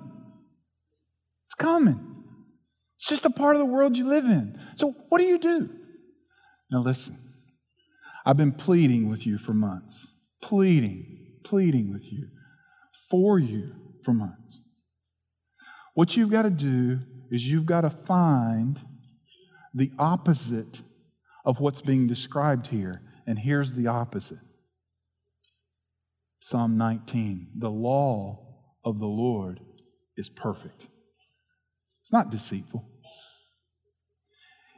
It's 1.45 1.55
coming. 1.55 2.23
It's 2.95 3.07
just 3.07 3.25
a 3.25 3.29
part 3.29 3.55
of 3.55 3.59
the 3.59 3.65
world 3.65 3.97
you 3.97 4.07
live 4.07 4.25
in. 4.25 4.59
So, 4.77 4.95
what 5.09 5.19
do 5.19 5.25
you 5.25 5.37
do? 5.37 5.69
Now, 6.71 6.79
listen, 6.79 7.17
I've 8.25 8.37
been 8.37 8.53
pleading 8.53 9.09
with 9.09 9.27
you 9.27 9.37
for 9.37 9.53
months, 9.53 10.11
pleading, 10.41 11.39
pleading 11.43 11.91
with 11.91 12.11
you, 12.11 12.29
for 13.09 13.39
you 13.39 13.73
for 14.03 14.13
months. 14.13 14.61
What 15.93 16.15
you've 16.15 16.31
got 16.31 16.43
to 16.43 16.49
do 16.49 16.99
is 17.29 17.49
you've 17.49 17.65
got 17.65 17.81
to 17.81 17.89
find 17.89 18.81
the 19.75 19.91
opposite 19.99 20.81
of 21.43 21.59
what's 21.59 21.81
being 21.81 22.07
described 22.07 22.67
here. 22.67 23.01
And 23.27 23.37
here's 23.37 23.73
the 23.73 23.87
opposite 23.87 24.39
Psalm 26.39 26.77
19 26.77 27.49
The 27.57 27.69
law 27.69 28.39
of 28.83 28.99
the 28.99 29.07
Lord 29.07 29.59
is 30.15 30.29
perfect. 30.29 30.87
It's 32.03 32.13
not 32.13 32.29
deceitful. 32.29 32.89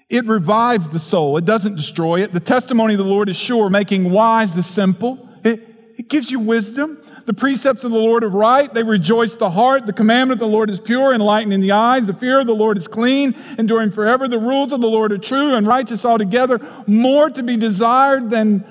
It 0.10 0.26
revives 0.26 0.88
the 0.88 1.00
soul, 1.00 1.38
it 1.38 1.46
doesn't 1.46 1.76
destroy 1.76 2.22
it. 2.22 2.32
The 2.32 2.40
testimony 2.40 2.94
of 2.94 2.98
the 2.98 3.04
Lord 3.04 3.30
is 3.30 3.36
sure, 3.36 3.70
making 3.70 4.10
wise 4.10 4.56
the 4.56 4.64
simple. 4.64 5.30
It, 5.44 5.62
it 5.98 6.10
gives 6.10 6.32
you 6.32 6.40
wisdom. 6.40 7.02
The 7.28 7.34
precepts 7.34 7.84
of 7.84 7.92
the 7.92 7.98
Lord 7.98 8.24
are 8.24 8.30
right. 8.30 8.74
They 8.74 8.84
rejoice 8.84 9.36
the 9.36 9.50
heart. 9.50 9.86
The 9.86 9.92
commandment 9.92 10.42
of 10.42 10.48
the 10.48 10.54
Lord 10.54 10.70
is 10.70 10.80
pure, 10.80 11.14
enlightening 11.14 11.60
the 11.60 11.74
eyes. 11.74 12.08
The 12.08 12.14
fear 12.14 12.40
of 12.40 12.48
the 12.48 12.56
Lord 12.56 12.78
is 12.78 12.88
clean, 12.88 13.36
enduring 13.58 13.92
forever. 13.92 14.30
The 14.30 14.40
rules 14.40 14.72
of 14.72 14.80
the 14.80 14.88
Lord 14.88 15.12
are 15.12 15.18
true 15.18 15.54
and 15.54 15.68
righteous 15.68 16.06
altogether. 16.06 16.62
More 16.88 17.30
to 17.30 17.44
be 17.44 17.58
desired 17.58 18.30
than 18.30 18.64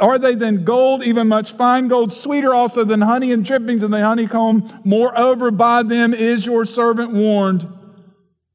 are 0.00 0.18
they 0.18 0.34
than 0.34 0.64
gold, 0.64 1.04
even 1.04 1.28
much 1.28 1.52
fine 1.52 1.86
gold, 1.86 2.12
sweeter 2.12 2.52
also 2.52 2.82
than 2.82 3.02
honey 3.02 3.30
and 3.30 3.44
drippings 3.44 3.84
in 3.84 3.92
the 3.92 4.00
honeycomb? 4.00 4.80
Moreover, 4.82 5.52
by 5.52 5.84
them 5.84 6.12
is 6.12 6.46
your 6.46 6.64
servant 6.64 7.12
warned. 7.12 7.70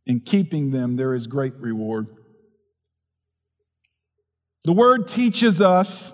In 0.05 0.19
keeping 0.19 0.71
them, 0.71 0.97
there 0.97 1.13
is 1.13 1.27
great 1.27 1.53
reward. 1.55 2.07
The 4.65 4.73
word 4.73 5.07
teaches 5.07 5.61
us 5.61 6.11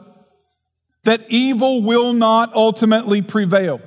that 1.03 1.25
evil 1.29 1.81
will 1.81 2.13
not 2.13 2.53
ultimately 2.53 3.21
prevail. 3.21 3.81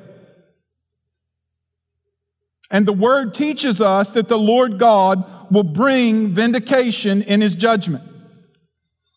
And 2.71 2.87
the 2.87 2.93
word 2.93 3.35
teaches 3.35 3.81
us 3.81 4.15
that 4.15 4.29
the 4.29 4.39
Lord 4.39 4.79
God 4.79 5.31
will 5.51 5.63
bring 5.63 6.29
vindication 6.29 7.23
in 7.23 7.41
his 7.41 7.55
judgment. 7.55 8.03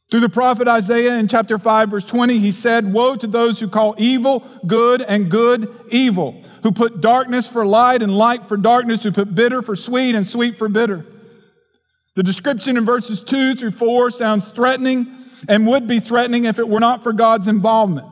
Through 0.10 0.22
the 0.22 0.30
prophet 0.30 0.68
Isaiah 0.68 1.18
in 1.18 1.28
chapter 1.28 1.58
5, 1.58 1.90
verse 1.90 2.06
20, 2.06 2.40
he 2.40 2.52
said, 2.52 2.94
Woe 2.94 3.16
to 3.18 3.28
those 3.28 3.60
who 3.60 3.68
call 3.68 3.96
evil 3.98 4.46
good 4.66 5.02
and 5.02 5.30
good 5.30 5.74
evil, 5.90 6.44
who 6.64 6.72
put 6.72 7.02
darkness 7.02 7.50
for 7.50 7.66
light 7.66 8.02
and 8.02 8.18
light 8.18 8.48
for 8.48 8.56
darkness, 8.56 9.04
who 9.04 9.12
put 9.12 9.36
bitter 9.36 9.62
for 9.62 9.76
sweet 9.76 10.16
and 10.16 10.26
sweet 10.26 10.56
for 10.56 10.70
bitter. 10.70 11.06
The 12.16 12.24
description 12.24 12.78
in 12.78 12.86
verses 12.86 13.22
2 13.22 13.56
through 13.56 13.72
4 13.72 14.12
sounds 14.12 14.48
threatening 14.50 15.17
and 15.48 15.68
would 15.68 15.88
be 15.88 16.00
threatening 16.00 16.46
if 16.46 16.60
it 16.60 16.68
were 16.68 16.80
not 16.80 17.04
for 17.04 17.14
God's 17.14 17.48
involvement. 17.48 18.08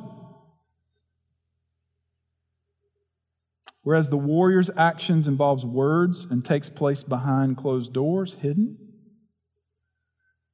Whereas 3.81 4.09
the 4.09 4.17
warrior's 4.17 4.71
actions 4.75 5.27
involves 5.27 5.63
words 5.63 6.25
and 6.25 6.43
takes 6.43 6.69
place 6.69 7.03
behind 7.03 7.57
closed 7.57 7.93
doors, 7.93 8.33
hidden. 8.35 8.79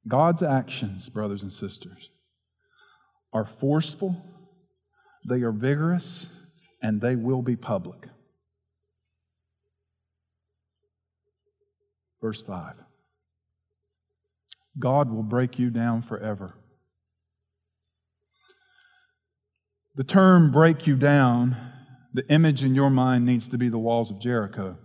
God's 0.06 0.42
actions, 0.42 1.08
brothers 1.08 1.42
and 1.42 1.50
sisters, 1.50 2.10
are 3.32 3.46
forceful, 3.46 4.22
they 5.26 5.40
are 5.42 5.52
vigorous, 5.52 6.26
and 6.82 7.00
they 7.00 7.16
will 7.16 7.40
be 7.40 7.56
public. 7.56 8.08
Verse 12.20 12.42
5 12.42 12.82
God 14.78 15.10
will 15.10 15.22
break 15.22 15.58
you 15.58 15.70
down 15.70 16.02
forever. 16.02 16.54
The 19.94 20.04
term 20.04 20.50
break 20.50 20.86
you 20.86 20.96
down 20.96 21.56
the 22.14 22.26
image 22.32 22.62
in 22.62 22.74
your 22.74 22.90
mind 22.90 23.26
needs 23.26 23.48
to 23.48 23.58
be 23.58 23.68
the 23.68 23.78
walls 23.78 24.10
of 24.10 24.20
Jericho. 24.20 24.78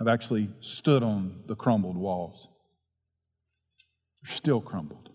I've 0.00 0.08
actually 0.08 0.50
stood 0.60 1.02
on 1.02 1.42
the 1.46 1.56
crumbled 1.56 1.96
walls. 1.96 2.48
They're 4.22 4.34
still 4.34 4.60
crumbled. 4.60 5.10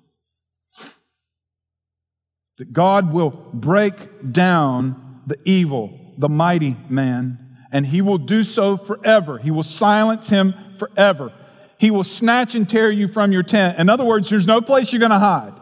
That 2.58 2.74
God 2.74 3.14
will 3.14 3.30
break 3.30 4.32
down 4.32 5.22
the 5.26 5.38
evil, 5.46 6.16
the 6.18 6.30
mighty 6.30 6.78
man, 6.90 7.40
and 7.72 7.86
he 7.86 8.02
will 8.02 8.18
do 8.18 8.44
so 8.44 8.78
forever. 8.78 9.38
He 9.38 9.52
will 9.52 9.64
silence 9.64 10.30
him 10.30 10.54
forever. 10.78 11.32
He 11.80 11.90
will 11.90 12.04
snatch 12.04 12.54
and 12.54 12.70
tear 12.70 12.92
you 12.92 13.08
from 13.08 13.32
your 13.32 13.44
tent. 13.44 13.80
In 13.80 13.90
other 13.90 14.06
words, 14.06 14.30
there's 14.30 14.48
no 14.48 14.62
place 14.62 14.92
you're 14.92 15.00
going 15.00 15.12
to 15.12 15.20
hide. 15.20 15.54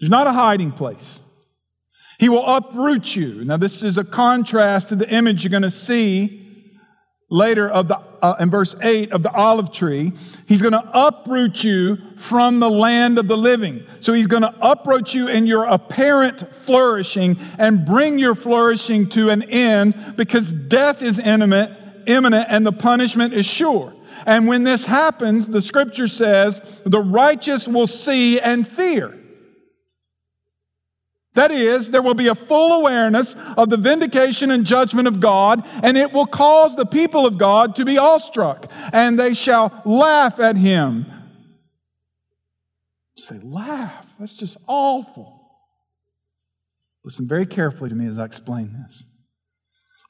There's 0.00 0.10
not 0.10 0.26
a 0.26 0.32
hiding 0.32 0.72
place. 0.72 1.20
He 2.22 2.28
will 2.28 2.46
uproot 2.46 3.16
you. 3.16 3.44
Now, 3.44 3.56
this 3.56 3.82
is 3.82 3.98
a 3.98 4.04
contrast 4.04 4.90
to 4.90 4.94
the 4.94 5.12
image 5.12 5.42
you're 5.42 5.50
going 5.50 5.64
to 5.64 5.72
see 5.72 6.78
later 7.28 7.68
of 7.68 7.88
the, 7.88 7.98
uh, 8.22 8.36
in 8.38 8.48
verse 8.48 8.76
8 8.80 9.10
of 9.10 9.24
the 9.24 9.32
olive 9.32 9.72
tree. 9.72 10.12
He's 10.46 10.62
going 10.62 10.70
to 10.70 10.88
uproot 10.94 11.64
you 11.64 11.96
from 12.16 12.60
the 12.60 12.70
land 12.70 13.18
of 13.18 13.26
the 13.26 13.36
living. 13.36 13.82
So 13.98 14.12
he's 14.12 14.28
going 14.28 14.44
to 14.44 14.54
uproot 14.60 15.12
you 15.12 15.26
in 15.26 15.48
your 15.48 15.64
apparent 15.64 16.38
flourishing 16.38 17.38
and 17.58 17.84
bring 17.84 18.20
your 18.20 18.36
flourishing 18.36 19.08
to 19.08 19.30
an 19.30 19.42
end 19.42 20.14
because 20.16 20.52
death 20.52 21.02
is 21.02 21.18
imminent, 21.18 21.72
imminent 22.06 22.46
and 22.48 22.64
the 22.64 22.70
punishment 22.70 23.34
is 23.34 23.46
sure. 23.46 23.92
And 24.26 24.46
when 24.46 24.62
this 24.62 24.86
happens, 24.86 25.48
the 25.48 25.60
scripture 25.60 26.06
says, 26.06 26.80
the 26.86 27.00
righteous 27.00 27.66
will 27.66 27.88
see 27.88 28.38
and 28.38 28.64
fear. 28.64 29.18
That 31.34 31.50
is, 31.50 31.90
there 31.90 32.02
will 32.02 32.14
be 32.14 32.28
a 32.28 32.34
full 32.34 32.72
awareness 32.80 33.34
of 33.56 33.70
the 33.70 33.78
vindication 33.78 34.50
and 34.50 34.66
judgment 34.66 35.08
of 35.08 35.18
God, 35.18 35.66
and 35.82 35.96
it 35.96 36.12
will 36.12 36.26
cause 36.26 36.76
the 36.76 36.84
people 36.84 37.24
of 37.24 37.38
God 37.38 37.74
to 37.76 37.86
be 37.86 37.96
awestruck, 37.96 38.70
and 38.92 39.18
they 39.18 39.32
shall 39.32 39.82
laugh 39.86 40.38
at 40.38 40.56
him. 40.56 41.06
Say, 43.16 43.38
laugh. 43.42 44.14
That's 44.18 44.34
just 44.34 44.58
awful. 44.66 45.40
Listen 47.04 47.26
very 47.26 47.46
carefully 47.46 47.88
to 47.90 47.96
me 47.96 48.06
as 48.06 48.18
I 48.18 48.24
explain 48.24 48.72
this. 48.72 49.06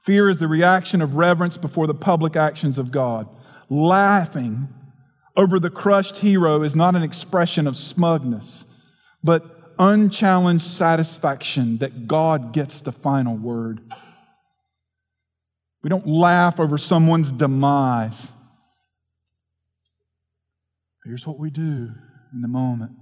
Fear 0.03 0.29
is 0.29 0.39
the 0.39 0.49
reaction 0.49 1.01
of 1.01 1.15
reverence 1.15 1.57
before 1.57 1.87
the 1.87 1.95
public 1.95 2.37
actions 2.37 2.79
of 2.79 2.91
God. 2.91 3.29
Laughing 3.69 4.69
over 5.37 5.61
the 5.61 5.71
crushed 5.71 6.19
hero 6.19 6.63
is 6.63 6.75
not 6.75 6.97
an 6.97 7.03
expression 7.03 7.67
of 7.67 7.77
smugness, 7.77 8.65
but 9.23 9.52
unchallenged 9.83 10.65
satisfaction 10.65 11.79
that 11.79 12.07
God 12.07 12.53
gets 12.53 12.81
the 12.81 12.93
final 12.93 13.37
word. 13.37 13.81
We 15.83 15.91
don't 15.91 16.07
laugh 16.07 16.61
over 16.61 16.79
someone's 16.79 17.33
demise. 17.33 18.31
Here's 21.05 21.27
what 21.27 21.41
we 21.41 21.51
do 21.51 21.91
in 22.33 22.43
the 22.43 22.49
moment. 22.49 22.93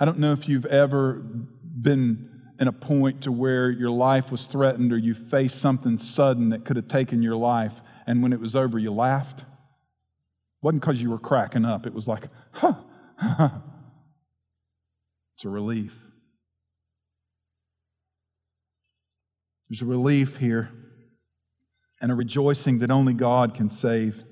I 0.00 0.04
don't 0.04 0.18
know 0.18 0.32
if 0.32 0.48
you've 0.48 0.66
ever 0.66 1.14
been 1.14 2.28
in 2.58 2.66
a 2.66 2.72
point 2.72 3.22
to 3.22 3.30
where 3.30 3.70
your 3.70 3.90
life 3.90 4.32
was 4.32 4.46
threatened 4.46 4.92
or 4.92 4.98
you 4.98 5.14
faced 5.14 5.60
something 5.60 5.96
sudden 5.96 6.48
that 6.48 6.64
could 6.64 6.74
have 6.74 6.88
taken 6.88 7.22
your 7.22 7.36
life, 7.36 7.82
and 8.04 8.20
when 8.20 8.32
it 8.32 8.40
was 8.40 8.56
over, 8.56 8.80
you 8.80 8.92
laughed. 8.92 9.40
It 9.40 9.46
wasn't 10.62 10.82
because 10.82 11.00
you 11.00 11.10
were 11.10 11.18
cracking 11.18 11.64
up, 11.64 11.86
it 11.86 11.94
was 11.94 12.08
like, 12.08 12.24
huh, 12.52 12.74
it's 15.34 15.44
a 15.44 15.48
relief. 15.48 16.05
There's 19.68 19.82
a 19.82 19.86
relief 19.86 20.36
here 20.38 20.70
and 22.00 22.12
a 22.12 22.14
rejoicing 22.14 22.78
that 22.78 22.90
only 22.90 23.14
God 23.14 23.54
can 23.54 23.68
save. 23.68 24.22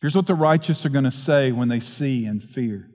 Here's 0.00 0.16
what 0.16 0.26
the 0.26 0.34
righteous 0.34 0.84
are 0.86 0.90
going 0.90 1.04
to 1.04 1.10
say 1.10 1.52
when 1.52 1.68
they 1.68 1.80
see 1.80 2.24
and 2.24 2.42
fear. 2.42 2.90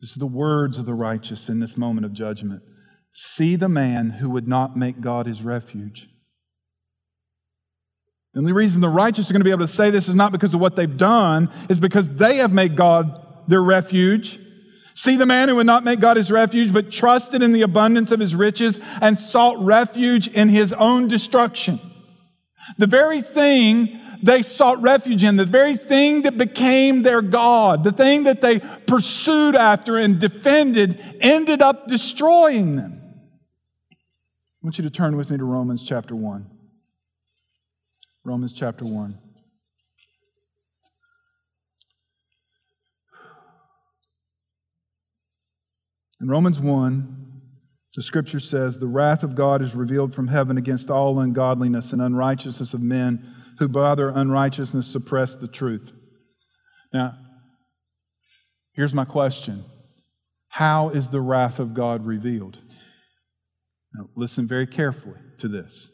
This 0.00 0.10
is 0.10 0.16
the 0.16 0.26
words 0.26 0.78
of 0.78 0.86
the 0.86 0.94
righteous 0.94 1.48
in 1.48 1.60
this 1.60 1.76
moment 1.76 2.04
of 2.04 2.12
judgment. 2.12 2.62
See 3.12 3.56
the 3.56 3.68
man 3.68 4.10
who 4.10 4.28
would 4.30 4.48
not 4.48 4.76
make 4.76 5.00
God 5.00 5.26
his 5.26 5.42
refuge. 5.42 6.08
The 8.32 8.40
only 8.40 8.52
reason 8.52 8.80
the 8.80 8.88
righteous 8.88 9.30
are 9.30 9.32
going 9.32 9.40
to 9.40 9.44
be 9.44 9.52
able 9.52 9.60
to 9.60 9.68
say 9.68 9.90
this 9.90 10.08
is 10.08 10.16
not 10.16 10.32
because 10.32 10.52
of 10.52 10.60
what 10.60 10.74
they've 10.74 10.96
done, 10.96 11.50
is 11.68 11.78
because 11.78 12.08
they 12.16 12.36
have 12.36 12.52
made 12.52 12.76
God 12.76 13.20
their 13.46 13.62
refuge 13.62 14.38
See 14.94 15.16
the 15.16 15.26
man 15.26 15.48
who 15.48 15.56
would 15.56 15.66
not 15.66 15.84
make 15.84 15.98
God 15.98 16.16
his 16.16 16.30
refuge, 16.30 16.72
but 16.72 16.90
trusted 16.90 17.42
in 17.42 17.52
the 17.52 17.62
abundance 17.62 18.12
of 18.12 18.20
his 18.20 18.34
riches 18.34 18.78
and 19.00 19.18
sought 19.18 19.58
refuge 19.58 20.28
in 20.28 20.48
his 20.48 20.72
own 20.72 21.08
destruction. 21.08 21.80
The 22.78 22.86
very 22.86 23.20
thing 23.20 24.00
they 24.22 24.40
sought 24.40 24.80
refuge 24.80 25.24
in, 25.24 25.36
the 25.36 25.44
very 25.44 25.76
thing 25.76 26.22
that 26.22 26.38
became 26.38 27.02
their 27.02 27.20
God, 27.20 27.84
the 27.84 27.92
thing 27.92 28.22
that 28.22 28.40
they 28.40 28.60
pursued 28.86 29.54
after 29.54 29.98
and 29.98 30.18
defended, 30.18 30.98
ended 31.20 31.60
up 31.60 31.88
destroying 31.88 32.76
them. 32.76 33.00
I 33.92 33.96
want 34.62 34.78
you 34.78 34.84
to 34.84 34.90
turn 34.90 35.16
with 35.16 35.28
me 35.28 35.36
to 35.36 35.44
Romans 35.44 35.84
chapter 35.86 36.16
1. 36.16 36.50
Romans 38.24 38.54
chapter 38.54 38.86
1. 38.86 39.18
In 46.24 46.30
Romans 46.30 46.58
1, 46.58 47.42
the 47.96 48.02
scripture 48.02 48.40
says, 48.40 48.78
The 48.78 48.86
wrath 48.86 49.22
of 49.24 49.34
God 49.34 49.60
is 49.60 49.74
revealed 49.74 50.14
from 50.14 50.28
heaven 50.28 50.56
against 50.56 50.88
all 50.88 51.20
ungodliness 51.20 51.92
and 51.92 52.00
unrighteousness 52.00 52.72
of 52.72 52.80
men 52.80 53.22
who 53.58 53.68
by 53.68 53.94
their 53.94 54.08
unrighteousness 54.08 54.86
suppress 54.86 55.36
the 55.36 55.48
truth. 55.48 55.92
Now, 56.94 57.18
here's 58.72 58.94
my 58.94 59.04
question 59.04 59.66
How 60.48 60.88
is 60.88 61.10
the 61.10 61.20
wrath 61.20 61.58
of 61.58 61.74
God 61.74 62.06
revealed? 62.06 62.56
Now, 63.92 64.08
listen 64.16 64.48
very 64.48 64.66
carefully 64.66 65.18
to 65.36 65.46
this. 65.46 65.90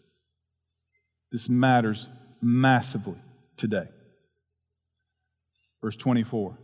This 1.32 1.48
matters 1.48 2.06
massively 2.40 3.18
today. 3.56 3.88
Verse 5.82 5.96
24 5.96 6.56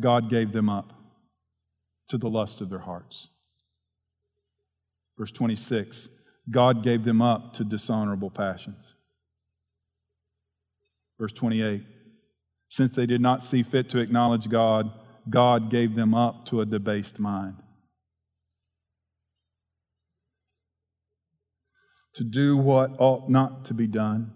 God 0.00 0.28
gave 0.28 0.50
them 0.50 0.68
up 0.68 0.97
to 2.08 2.18
the 2.18 2.28
lust 2.28 2.60
of 2.60 2.70
their 2.70 2.80
hearts. 2.80 3.28
Verse 5.16 5.30
26 5.30 6.10
God 6.50 6.82
gave 6.82 7.04
them 7.04 7.20
up 7.20 7.52
to 7.54 7.64
dishonorable 7.64 8.30
passions. 8.30 8.94
Verse 11.18 11.32
28 11.32 11.82
Since 12.68 12.94
they 12.94 13.06
did 13.06 13.20
not 13.20 13.42
see 13.42 13.62
fit 13.62 13.88
to 13.90 13.98
acknowledge 13.98 14.48
God, 14.48 14.90
God 15.28 15.70
gave 15.70 15.94
them 15.94 16.14
up 16.14 16.44
to 16.46 16.60
a 16.60 16.66
debased 16.66 17.18
mind. 17.18 17.56
To 22.14 22.24
do 22.24 22.56
what 22.56 22.92
ought 22.98 23.28
not 23.28 23.64
to 23.66 23.74
be 23.74 23.86
done. 23.86 24.32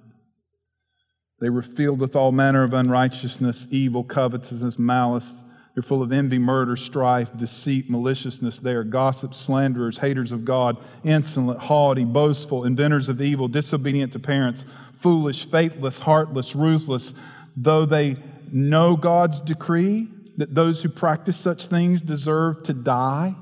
They 1.41 1.51
were 1.51 1.63
filled 1.63 1.99
with 1.99 2.15
all 2.15 2.31
manner 2.31 2.63
of 2.63 2.73
unrighteousness, 2.73 3.67
evil, 3.71 4.05
covetousness, 4.05 4.79
malice. 4.79 5.35
They're 5.75 5.83
full 5.83 6.03
of 6.03 6.13
envy, 6.13 6.39
murder, 6.39 6.77
strife, 6.77 7.35
deceit, 7.37 7.89
maliciousness. 7.89 8.59
They 8.59 8.75
are 8.75 8.85
gossips, 8.85 9.39
slanderers, 9.39 9.99
haters 9.99 10.31
of 10.31 10.45
God, 10.45 10.77
insolent, 11.03 11.61
haughty, 11.61 12.05
boastful, 12.05 12.65
inventors 12.65 13.09
of 13.09 13.23
evil, 13.23 13.49
disobedient 13.49 14.13
to 14.13 14.19
parents, 14.19 14.67
foolish, 14.93 15.47
faithless, 15.47 16.01
heartless, 16.01 16.55
ruthless. 16.55 17.15
Though 17.57 17.87
they 17.87 18.17
know 18.51 18.97
God's 18.97 19.41
decree 19.41 20.09
that 20.37 20.55
those 20.55 20.83
who 20.83 20.91
practice 20.91 21.39
such 21.39 21.67
things 21.69 22.03
deserve 22.03 22.63
to 22.65 22.75
die, 22.75 23.35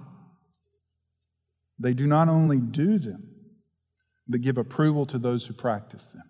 they 1.80 1.94
do 1.94 2.06
not 2.06 2.28
only 2.28 2.58
do 2.58 2.98
them, 2.98 3.28
but 4.28 4.42
give 4.42 4.56
approval 4.56 5.04
to 5.06 5.18
those 5.18 5.46
who 5.46 5.54
practice 5.54 6.06
them. 6.08 6.29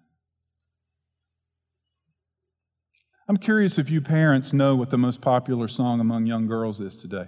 I'm 3.30 3.36
curious 3.36 3.78
if 3.78 3.88
you 3.90 4.00
parents 4.00 4.52
know 4.52 4.74
what 4.74 4.90
the 4.90 4.98
most 4.98 5.20
popular 5.20 5.68
song 5.68 6.00
among 6.00 6.26
young 6.26 6.48
girls 6.48 6.80
is 6.80 6.96
today. 6.96 7.26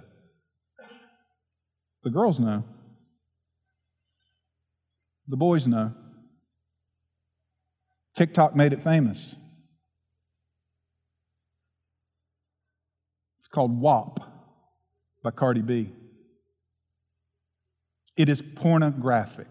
The 2.03 2.09
girls 2.09 2.41
know. 2.41 2.65
The 5.29 5.37
boys 5.37 5.65
know. 5.65 5.93
TikTok 8.17 8.53
made 8.53 8.73
it 8.73 8.81
famous. 8.81 9.37
It's 13.39 13.47
called 13.47 13.79
WAP 13.79 14.19
by 15.23 15.31
Cardi 15.31 15.61
B. 15.61 15.89
It 18.17 18.27
is 18.27 18.41
pornographic. 18.41 19.47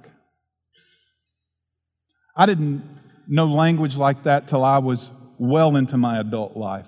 I 2.36 2.44
didn't 2.44 2.84
know 3.26 3.46
language 3.46 3.96
like 3.96 4.24
that 4.24 4.48
till 4.48 4.62
I 4.62 4.76
was 4.76 5.12
well 5.42 5.76
into 5.76 5.96
my 5.96 6.20
adult 6.20 6.56
life. 6.56 6.86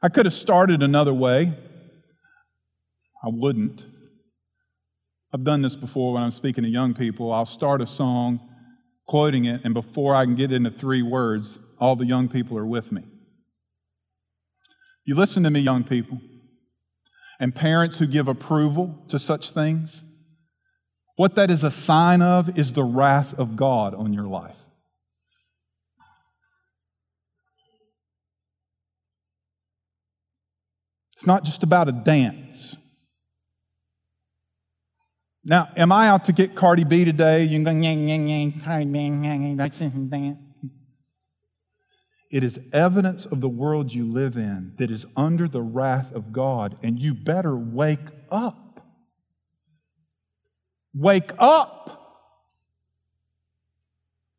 I 0.00 0.08
could 0.08 0.26
have 0.26 0.32
started 0.32 0.84
another 0.84 1.12
way. 1.12 1.52
I 3.24 3.28
wouldn't. 3.28 3.84
I've 5.32 5.42
done 5.42 5.62
this 5.62 5.74
before 5.74 6.12
when 6.12 6.22
I'm 6.22 6.30
speaking 6.30 6.62
to 6.62 6.70
young 6.70 6.94
people. 6.94 7.32
I'll 7.32 7.44
start 7.44 7.80
a 7.80 7.88
song, 7.88 8.38
quoting 9.06 9.44
it, 9.44 9.64
and 9.64 9.74
before 9.74 10.14
I 10.14 10.26
can 10.26 10.36
get 10.36 10.52
into 10.52 10.70
three 10.70 11.02
words, 11.02 11.58
all 11.80 11.96
the 11.96 12.06
young 12.06 12.28
people 12.28 12.56
are 12.56 12.66
with 12.66 12.92
me. 12.92 13.02
You 15.04 15.16
listen 15.16 15.42
to 15.42 15.50
me, 15.50 15.58
young 15.58 15.82
people, 15.82 16.20
and 17.40 17.52
parents 17.52 17.98
who 17.98 18.06
give 18.06 18.28
approval 18.28 19.04
to 19.08 19.18
such 19.18 19.50
things. 19.50 20.04
What 21.16 21.36
that 21.36 21.50
is 21.50 21.62
a 21.62 21.70
sign 21.70 22.22
of 22.22 22.58
is 22.58 22.72
the 22.72 22.82
wrath 22.82 23.38
of 23.38 23.56
God 23.56 23.94
on 23.94 24.12
your 24.12 24.26
life. 24.26 24.58
It's 31.12 31.26
not 31.26 31.44
just 31.44 31.62
about 31.62 31.88
a 31.88 31.92
dance. 31.92 32.76
Now, 35.44 35.68
am 35.76 35.92
I 35.92 36.08
out 36.08 36.24
to 36.24 36.32
get 36.32 36.54
Cardi 36.54 36.84
B 36.84 37.04
today? 37.04 37.44
You 37.44 37.62
can 37.62 37.64
go, 37.64 37.70
yang, 37.70 38.08
yang, 38.08 38.28
yang, 38.28 38.52
Cardi 38.52 38.86
B, 38.86 38.98
yang, 38.98 39.24
yang, 39.24 39.56
dance. 39.56 40.38
It 42.30 42.42
is 42.42 42.58
evidence 42.72 43.26
of 43.26 43.40
the 43.40 43.48
world 43.48 43.92
you 43.92 44.04
live 44.04 44.36
in 44.36 44.74
that 44.78 44.90
is 44.90 45.06
under 45.16 45.46
the 45.46 45.62
wrath 45.62 46.12
of 46.12 46.32
God, 46.32 46.76
and 46.82 46.98
you 46.98 47.14
better 47.14 47.56
wake 47.56 48.08
up. 48.30 48.63
Wake 50.94 51.32
up. 51.38 51.84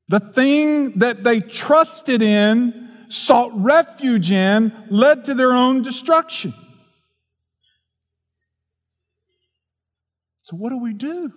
The 0.07 0.19
thing 0.19 0.99
that 0.99 1.23
they 1.23 1.39
trusted 1.39 2.21
in, 2.21 2.89
sought 3.09 3.51
refuge 3.53 4.31
in, 4.31 4.71
led 4.89 5.25
to 5.25 5.33
their 5.33 5.51
own 5.51 5.81
destruction. 5.81 6.53
So, 10.43 10.55
what 10.55 10.69
do 10.69 10.77
we 10.77 10.93
do? 10.93 11.33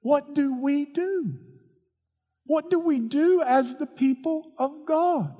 What 0.00 0.34
do 0.34 0.60
we 0.60 0.86
do? 0.86 1.34
What 2.44 2.70
do 2.70 2.80
we 2.80 2.98
do 2.98 3.42
as 3.42 3.76
the 3.76 3.86
people 3.86 4.52
of 4.58 4.86
God? 4.86 5.36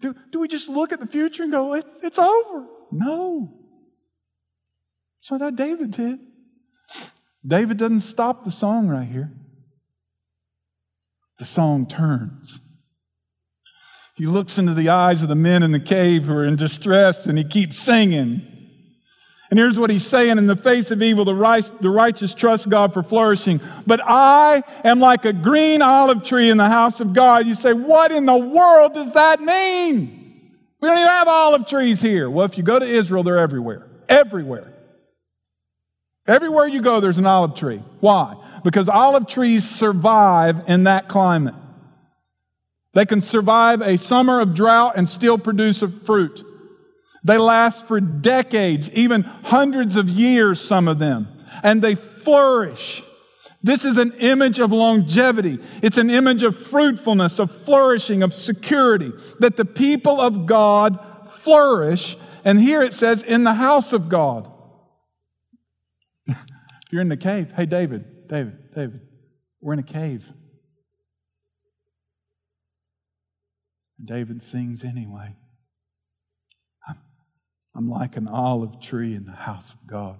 Do, 0.00 0.14
do 0.30 0.40
we 0.40 0.48
just 0.48 0.68
look 0.68 0.92
at 0.92 0.98
the 0.98 1.06
future 1.06 1.44
and 1.44 1.52
go, 1.52 1.74
it's, 1.74 2.02
it's 2.02 2.18
over? 2.18 2.66
No. 2.90 3.61
That's 5.22 5.40
what 5.40 5.56
David 5.56 5.92
did. 5.92 6.18
David 7.46 7.76
doesn't 7.76 8.00
stop 8.00 8.44
the 8.44 8.50
song 8.50 8.88
right 8.88 9.06
here. 9.06 9.32
The 11.38 11.44
song 11.44 11.86
turns. 11.86 12.58
He 14.16 14.26
looks 14.26 14.58
into 14.58 14.74
the 14.74 14.88
eyes 14.88 15.22
of 15.22 15.28
the 15.28 15.34
men 15.34 15.62
in 15.62 15.72
the 15.72 15.80
cave 15.80 16.24
who 16.24 16.34
are 16.34 16.44
in 16.44 16.56
distress 16.56 17.26
and 17.26 17.38
he 17.38 17.44
keeps 17.44 17.78
singing. 17.78 18.42
And 19.50 19.58
here's 19.58 19.78
what 19.78 19.90
he's 19.90 20.06
saying 20.06 20.38
in 20.38 20.46
the 20.46 20.56
face 20.56 20.90
of 20.90 21.02
evil, 21.02 21.24
the, 21.24 21.34
righteous 21.34 22.34
trust 22.34 22.68
God 22.68 22.92
for 22.94 23.02
flourishing. 23.02 23.60
But 23.86 24.00
I 24.02 24.62
am 24.82 24.98
like 24.98 25.24
a 25.24 25.32
green 25.32 25.82
olive 25.82 26.24
tree 26.24 26.48
in 26.48 26.56
the 26.56 26.68
house 26.68 27.00
of 27.00 27.12
God. 27.12 27.46
You 27.46 27.54
say, 27.54 27.72
what 27.72 28.10
in 28.12 28.26
the 28.26 28.36
world 28.36 28.94
does 28.94 29.12
that 29.12 29.40
mean? 29.40 30.18
We 30.80 30.88
don't 30.88 30.98
even 30.98 31.08
have 31.08 31.28
olive 31.28 31.66
trees 31.66 32.00
here. 32.00 32.30
Well, 32.30 32.44
if 32.44 32.56
you 32.56 32.64
go 32.64 32.78
to 32.78 32.86
Israel, 32.86 33.22
they're 33.22 33.38
everywhere. 33.38 33.86
Everywhere. 34.08 34.71
Everywhere 36.26 36.68
you 36.68 36.80
go, 36.80 37.00
there's 37.00 37.18
an 37.18 37.26
olive 37.26 37.56
tree. 37.56 37.82
Why? 38.00 38.36
Because 38.62 38.88
olive 38.88 39.26
trees 39.26 39.68
survive 39.68 40.68
in 40.68 40.84
that 40.84 41.08
climate. 41.08 41.54
They 42.94 43.06
can 43.06 43.20
survive 43.20 43.80
a 43.80 43.98
summer 43.98 44.40
of 44.40 44.54
drought 44.54 44.94
and 44.96 45.08
still 45.08 45.38
produce 45.38 45.82
a 45.82 45.88
fruit. 45.88 46.44
They 47.24 47.38
last 47.38 47.86
for 47.86 48.00
decades, 48.00 48.90
even 48.92 49.22
hundreds 49.22 49.96
of 49.96 50.10
years, 50.10 50.60
some 50.60 50.88
of 50.88 50.98
them, 50.98 51.28
and 51.62 51.80
they 51.80 51.94
flourish. 51.94 53.02
This 53.62 53.84
is 53.84 53.96
an 53.96 54.12
image 54.18 54.58
of 54.58 54.72
longevity. 54.72 55.58
It's 55.82 55.96
an 55.96 56.10
image 56.10 56.42
of 56.42 56.56
fruitfulness, 56.56 57.38
of 57.38 57.50
flourishing, 57.50 58.22
of 58.22 58.34
security, 58.34 59.12
that 59.38 59.56
the 59.56 59.64
people 59.64 60.20
of 60.20 60.46
God 60.46 60.98
flourish. 61.28 62.16
And 62.44 62.58
here 62.58 62.82
it 62.82 62.92
says, 62.92 63.22
in 63.22 63.44
the 63.44 63.54
house 63.54 63.92
of 63.92 64.08
God. 64.08 64.51
If 66.92 66.96
you're 66.96 67.00
in 67.00 67.08
the 67.08 67.16
cave, 67.16 67.50
hey, 67.56 67.64
David, 67.64 68.28
David, 68.28 68.74
David, 68.74 69.00
we're 69.62 69.72
in 69.72 69.78
a 69.78 69.82
cave. 69.82 70.30
And 73.98 74.06
David 74.06 74.42
sings 74.42 74.84
anyway. 74.84 75.34
I'm 77.74 77.88
like 77.88 78.18
an 78.18 78.28
olive 78.28 78.78
tree 78.78 79.14
in 79.14 79.24
the 79.24 79.32
house 79.32 79.72
of 79.72 79.86
God. 79.86 80.18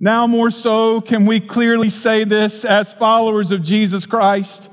Now, 0.00 0.26
more 0.26 0.50
so, 0.50 1.02
can 1.02 1.26
we 1.26 1.40
clearly 1.40 1.90
say 1.90 2.24
this 2.24 2.64
as 2.64 2.94
followers 2.94 3.50
of 3.50 3.62
Jesus 3.62 4.06
Christ? 4.06 4.70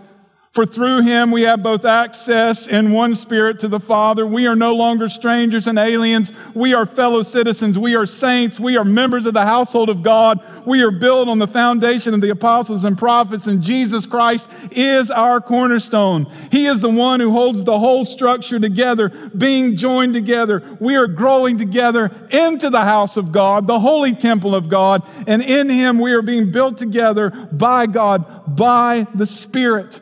For 0.51 0.65
through 0.65 1.03
him 1.03 1.31
we 1.31 1.43
have 1.43 1.63
both 1.63 1.85
access 1.85 2.67
in 2.67 2.91
one 2.91 3.15
spirit 3.15 3.59
to 3.59 3.69
the 3.69 3.79
Father. 3.79 4.27
We 4.27 4.47
are 4.47 4.55
no 4.55 4.75
longer 4.75 5.07
strangers 5.07 5.65
and 5.65 5.79
aliens. 5.79 6.33
We 6.53 6.73
are 6.73 6.85
fellow 6.85 7.21
citizens. 7.21 7.79
We 7.79 7.95
are 7.95 8.05
saints. 8.05 8.59
We 8.59 8.75
are 8.75 8.83
members 8.83 9.25
of 9.25 9.33
the 9.33 9.45
household 9.45 9.87
of 9.87 10.01
God. 10.01 10.43
We 10.65 10.83
are 10.83 10.91
built 10.91 11.29
on 11.29 11.39
the 11.39 11.47
foundation 11.47 12.13
of 12.13 12.19
the 12.19 12.31
apostles 12.31 12.83
and 12.83 12.97
prophets, 12.97 13.47
and 13.47 13.63
Jesus 13.63 14.05
Christ 14.05 14.49
is 14.71 15.09
our 15.09 15.39
cornerstone. 15.39 16.25
He 16.51 16.65
is 16.65 16.81
the 16.81 16.89
one 16.89 17.21
who 17.21 17.31
holds 17.31 17.63
the 17.63 17.79
whole 17.79 18.03
structure 18.03 18.59
together, 18.59 19.07
being 19.29 19.77
joined 19.77 20.13
together. 20.13 20.61
We 20.81 20.97
are 20.97 21.07
growing 21.07 21.59
together 21.59 22.11
into 22.29 22.69
the 22.69 22.83
house 22.83 23.15
of 23.15 23.31
God, 23.31 23.67
the 23.67 23.79
holy 23.79 24.13
temple 24.13 24.53
of 24.53 24.67
God, 24.67 25.07
and 25.27 25.41
in 25.41 25.69
him 25.69 25.97
we 25.97 26.11
are 26.11 26.21
being 26.21 26.51
built 26.51 26.77
together 26.77 27.29
by 27.53 27.85
God, 27.85 28.57
by 28.57 29.07
the 29.15 29.25
Spirit. 29.25 30.01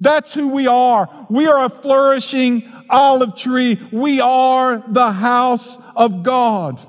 That's 0.00 0.32
who 0.32 0.48
we 0.48 0.66
are. 0.66 1.08
We 1.28 1.46
are 1.46 1.64
a 1.64 1.68
flourishing 1.68 2.70
olive 2.88 3.36
tree. 3.36 3.78
We 3.92 4.20
are 4.20 4.82
the 4.88 5.12
house 5.12 5.78
of 5.94 6.22
God. 6.22 6.80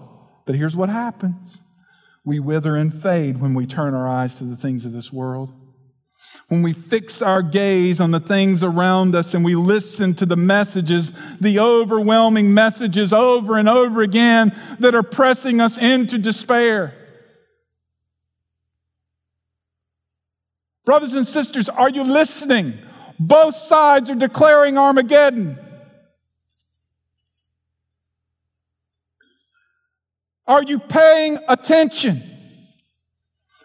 But 0.46 0.56
here's 0.56 0.76
what 0.76 0.90
happens 0.90 1.62
we 2.24 2.40
wither 2.40 2.76
and 2.76 2.94
fade 2.94 3.42
when 3.42 3.54
we 3.54 3.66
turn 3.66 3.94
our 3.94 4.08
eyes 4.08 4.36
to 4.36 4.44
the 4.44 4.56
things 4.56 4.86
of 4.86 4.92
this 4.92 5.12
world. 5.12 5.54
When 6.48 6.62
we 6.62 6.74
fix 6.74 7.22
our 7.22 7.42
gaze 7.42 8.00
on 8.00 8.12
the 8.12 8.20
things 8.20 8.64
around 8.64 9.16
us 9.16 9.34
and 9.34 9.44
we 9.44 9.56
listen 9.56 10.14
to 10.16 10.26
the 10.26 10.36
messages, 10.36 11.12
the 11.38 11.60
overwhelming 11.60 12.54
messages 12.54 13.14
over 13.14 13.58
and 13.58 13.70
over 13.70 14.02
again 14.02 14.54
that 14.80 14.94
are 14.94 15.04
pressing 15.04 15.62
us 15.62 15.78
into 15.78 16.18
despair. 16.18 16.94
Brothers 20.84 21.14
and 21.14 21.26
sisters, 21.26 21.70
are 21.70 21.90
you 21.90 22.04
listening? 22.04 22.78
Both 23.24 23.54
sides 23.54 24.10
are 24.10 24.16
declaring 24.16 24.80
Armageddon. 24.80 25.56
Are 30.48 30.64
you 30.64 30.80
paying 30.80 31.38
attention? 31.48 32.24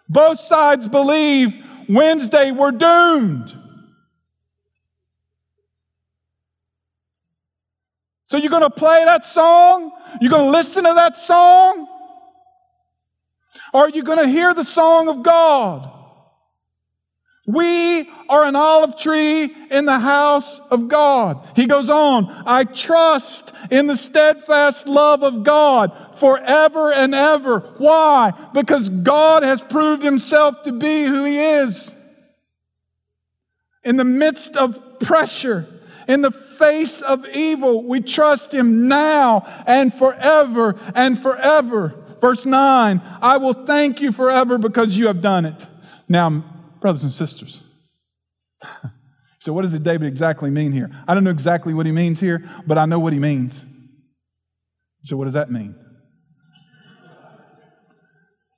Both 0.07 0.39
sides 0.41 0.87
believe 0.87 1.65
Wednesday 1.89 2.51
we're 2.51 2.69
doomed. 2.69 3.59
So 8.27 8.37
you're 8.37 8.51
going 8.51 8.61
to 8.61 8.69
play 8.69 9.05
that 9.05 9.25
song? 9.25 9.91
You're 10.21 10.29
going 10.29 10.45
to 10.45 10.51
listen 10.51 10.83
to 10.83 10.93
that 10.93 11.15
song? 11.15 11.87
Or 13.73 13.85
are 13.85 13.89
you 13.89 14.03
going 14.03 14.19
to 14.19 14.27
hear 14.27 14.53
the 14.53 14.63
song 14.63 15.09
of 15.09 15.23
God? 15.23 15.96
We 17.47 18.09
are 18.27 18.43
an 18.43 18.57
olive 18.57 18.97
tree 18.97 19.49
in 19.71 19.85
the 19.85 19.99
house 19.99 20.59
of 20.69 20.89
God. 20.89 21.47
He 21.55 21.65
goes 21.65 21.89
on, 21.89 22.25
I 22.45 22.65
trust 22.65 23.53
in 23.71 23.87
the 23.87 23.95
steadfast 23.95 24.85
love 24.85 25.23
of 25.23 25.43
God 25.43 26.15
forever 26.15 26.91
and 26.91 27.15
ever. 27.15 27.61
Why? 27.77 28.33
Because 28.53 28.89
God 28.89 29.43
has 29.43 29.61
proved 29.61 30.03
himself 30.03 30.61
to 30.63 30.73
be 30.73 31.05
who 31.05 31.23
he 31.23 31.39
is. 31.39 31.89
In 33.85 33.95
the 33.95 34.03
midst 34.03 34.57
of 34.57 34.99
pressure, 34.99 35.69
In 36.07 36.21
the 36.21 36.31
face 36.31 37.01
of 37.01 37.27
evil, 37.35 37.83
we 37.83 37.99
trust 37.99 38.53
him 38.53 38.87
now 38.87 39.45
and 39.67 39.93
forever 39.93 40.75
and 40.95 41.19
forever. 41.19 41.93
Verse 42.21 42.45
9, 42.45 43.01
I 43.21 43.37
will 43.37 43.53
thank 43.53 43.99
you 44.01 44.11
forever 44.13 44.57
because 44.57 44.97
you 44.97 45.07
have 45.07 45.21
done 45.21 45.45
it. 45.45 45.65
Now, 46.07 46.43
brothers 46.87 47.03
and 47.03 47.11
sisters, 47.11 47.65
so 49.39 49.51
what 49.51 49.63
does 49.63 49.77
David 49.77 50.07
exactly 50.07 50.49
mean 50.49 50.71
here? 50.71 50.89
I 51.05 51.13
don't 51.13 51.25
know 51.25 51.31
exactly 51.31 51.73
what 51.73 51.85
he 51.85 51.91
means 51.91 52.21
here, 52.21 52.49
but 52.65 52.77
I 52.77 52.85
know 52.85 52.97
what 52.97 53.11
he 53.11 53.19
means. 53.19 53.61
So, 55.03 55.17
what 55.17 55.25
does 55.25 55.33
that 55.33 55.51
mean? 55.51 55.75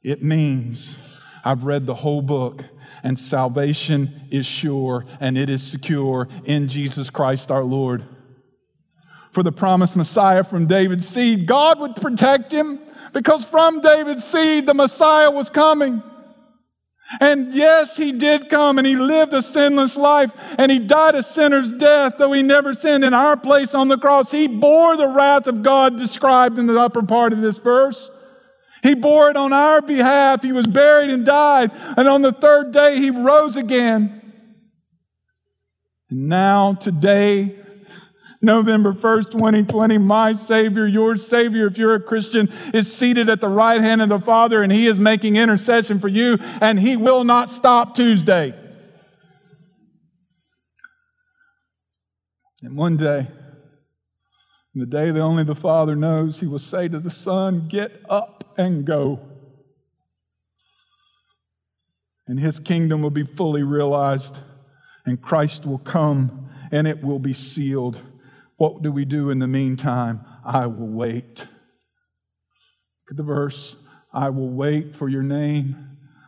It 0.03 0.21
means 0.21 0.99
I've 1.43 1.63
read 1.63 1.87
the 1.87 1.95
whole 1.95 2.21
book 2.21 2.65
and 3.01 3.17
salvation 3.17 4.13
is 4.29 4.45
sure 4.45 5.07
and 5.19 5.35
it 5.35 5.49
is 5.49 5.63
secure 5.63 6.27
in 6.45 6.67
Jesus 6.67 7.09
Christ 7.09 7.49
our 7.49 7.63
Lord. 7.63 8.03
For 9.31 9.41
the 9.41 9.51
promised 9.51 9.95
Messiah 9.95 10.43
from 10.43 10.67
David's 10.67 11.07
seed, 11.07 11.47
God 11.47 11.79
would 11.79 11.95
protect 11.95 12.51
him 12.51 12.77
because 13.11 13.43
from 13.43 13.81
David's 13.81 14.23
seed 14.23 14.67
the 14.67 14.75
Messiah 14.75 15.31
was 15.31 15.49
coming. 15.49 16.03
And 17.19 17.51
yes, 17.51 17.97
he 17.97 18.11
did 18.11 18.49
come 18.49 18.77
and 18.77 18.85
he 18.85 18.95
lived 18.95 19.33
a 19.33 19.41
sinless 19.41 19.97
life 19.97 20.55
and 20.59 20.71
he 20.71 20.79
died 20.79 21.15
a 21.15 21.23
sinner's 21.23 21.69
death, 21.71 22.17
though 22.17 22.31
he 22.33 22.43
never 22.43 22.73
sinned 22.73 23.03
in 23.03 23.13
our 23.13 23.35
place 23.35 23.73
on 23.73 23.87
the 23.87 23.97
cross. 23.97 24.31
He 24.31 24.47
bore 24.47 24.95
the 24.95 25.07
wrath 25.07 25.47
of 25.47 25.63
God 25.63 25.97
described 25.97 26.59
in 26.59 26.67
the 26.67 26.79
upper 26.79 27.01
part 27.01 27.33
of 27.33 27.41
this 27.41 27.57
verse. 27.57 28.11
He 28.83 28.93
bore 28.93 29.29
it 29.29 29.35
on 29.35 29.51
our 29.51 29.81
behalf. 29.81 30.41
He 30.41 30.51
was 30.51 30.67
buried 30.67 31.09
and 31.09 31.25
died. 31.25 31.71
And 31.97 32.07
on 32.07 32.21
the 32.21 32.31
third 32.31 32.71
day, 32.71 32.97
he 32.97 33.09
rose 33.09 33.55
again. 33.55 34.15
And 36.09 36.29
now, 36.29 36.73
today, 36.73 37.55
November 38.41 38.93
1st, 38.93 39.31
2020, 39.31 39.97
my 39.97 40.33
Savior, 40.33 40.87
your 40.87 41.17
Savior, 41.17 41.67
if 41.67 41.77
you're 41.77 41.95
a 41.95 41.99
Christian, 41.99 42.49
is 42.73 42.91
seated 42.91 43.27
at 43.27 43.41
the 43.41 43.49
right 43.49 43.81
hand 43.81 44.01
of 44.01 44.09
the 44.09 44.19
Father 44.19 44.63
and 44.63 44.71
He 44.71 44.85
is 44.85 44.99
making 44.99 45.35
intercession 45.35 45.99
for 45.99 46.07
you, 46.07 46.37
and 46.61 46.79
He 46.79 46.95
will 46.95 47.23
not 47.23 47.49
stop 47.49 47.95
Tuesday. 47.95 48.53
And 52.61 52.77
one 52.77 52.97
day, 52.97 53.27
the 54.73 54.85
day 54.85 55.11
that 55.11 55.19
only 55.19 55.43
the 55.43 55.55
Father 55.55 55.95
knows, 55.95 56.39
He 56.39 56.47
will 56.47 56.59
say 56.59 56.87
to 56.87 56.99
the 56.99 57.09
Son, 57.09 57.67
Get 57.67 58.01
up 58.09 58.53
and 58.57 58.85
go. 58.85 59.19
And 62.27 62.39
his 62.39 62.59
kingdom 62.59 63.01
will 63.01 63.09
be 63.09 63.23
fully 63.23 63.63
realized, 63.63 64.39
and 65.03 65.19
Christ 65.19 65.65
will 65.65 65.79
come, 65.79 66.47
and 66.71 66.87
it 66.87 67.03
will 67.03 67.17
be 67.17 67.33
sealed. 67.33 67.99
What 68.59 68.81
do 68.81 68.91
we 68.91 69.05
do 69.05 69.29
in 69.29 69.39
the 69.39 69.47
meantime? 69.47 70.19
I 70.43 70.67
will 70.67 70.89
wait. 70.89 71.39
Look 71.39 73.11
at 73.11 73.15
the 73.15 73.23
verse 73.23 73.77
I 74.11 74.29
will 74.31 74.49
wait 74.49 74.93
for 74.93 75.07
your 75.07 75.23
name, 75.23 75.77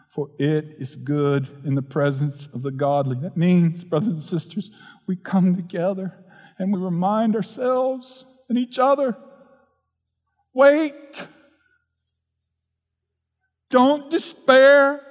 for 0.10 0.30
it 0.39 0.63
is 0.80 0.96
good 0.96 1.50
in 1.65 1.76
the 1.76 1.82
presence 1.82 2.48
of 2.48 2.62
the 2.62 2.72
godly. 2.72 3.17
That 3.17 3.36
means, 3.36 3.84
brothers 3.84 4.13
and 4.13 4.24
sisters, 4.24 4.72
we 5.06 5.17
come 5.17 5.58
together 5.58 6.24
and 6.58 6.72
we 6.72 6.80
remind 6.80 7.36
ourselves 7.36 8.24
and 8.48 8.58
each 8.58 8.80
other 8.80 9.17
wait. 10.54 11.28
Don't 13.70 14.10
despair. 14.10 15.06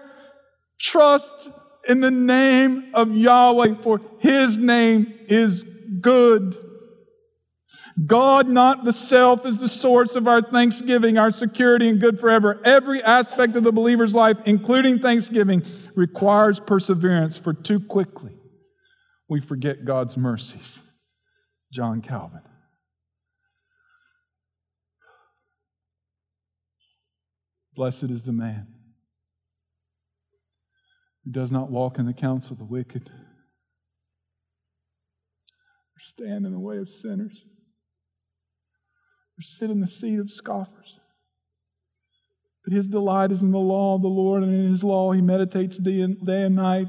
Trust 0.78 1.50
in 1.86 2.00
the 2.00 2.10
name 2.10 2.92
of 2.94 3.14
Yahweh, 3.14 3.74
for 3.82 4.00
his 4.20 4.56
name 4.56 5.12
is 5.26 5.64
good. 6.00 6.56
God, 8.06 8.48
not 8.48 8.84
the 8.84 8.92
self, 8.92 9.44
is 9.44 9.58
the 9.58 9.68
source 9.68 10.14
of 10.14 10.28
our 10.28 10.40
thanksgiving, 10.40 11.18
our 11.18 11.30
security, 11.30 11.88
and 11.88 12.00
good 12.00 12.20
forever. 12.20 12.60
Every 12.64 13.02
aspect 13.02 13.56
of 13.56 13.64
the 13.64 13.72
believer's 13.72 14.14
life, 14.14 14.38
including 14.46 15.00
thanksgiving, 15.00 15.62
requires 15.94 16.60
perseverance, 16.60 17.36
for 17.36 17.52
too 17.52 17.80
quickly 17.80 18.32
we 19.28 19.40
forget 19.40 19.84
God's 19.84 20.16
mercies. 20.16 20.80
John 21.72 22.00
Calvin. 22.00 22.42
Blessed 27.74 28.04
is 28.04 28.22
the 28.24 28.32
man 28.32 28.66
who 31.24 31.32
does 31.32 31.52
not 31.52 31.70
walk 31.70 31.98
in 31.98 32.06
the 32.06 32.12
counsel 32.12 32.54
of 32.54 32.58
the 32.58 32.64
wicked, 32.64 33.08
or 33.08 33.12
stand 35.98 36.44
in 36.44 36.52
the 36.52 36.58
way 36.58 36.78
of 36.78 36.90
sinners, 36.90 37.44
or 39.40 39.42
sit 39.42 39.70
in 39.70 39.80
the 39.80 39.86
seat 39.86 40.18
of 40.18 40.30
scoffers. 40.30 40.98
But 42.62 42.74
his 42.74 42.88
delight 42.88 43.32
is 43.32 43.40
in 43.40 43.52
the 43.52 43.58
law 43.58 43.94
of 43.94 44.02
the 44.02 44.08
Lord, 44.08 44.42
and 44.42 44.54
in 44.54 44.70
his 44.70 44.84
law 44.84 45.12
he 45.12 45.22
meditates 45.22 45.78
day 45.78 46.02
and, 46.02 46.20
day 46.26 46.42
and 46.42 46.56
night. 46.56 46.88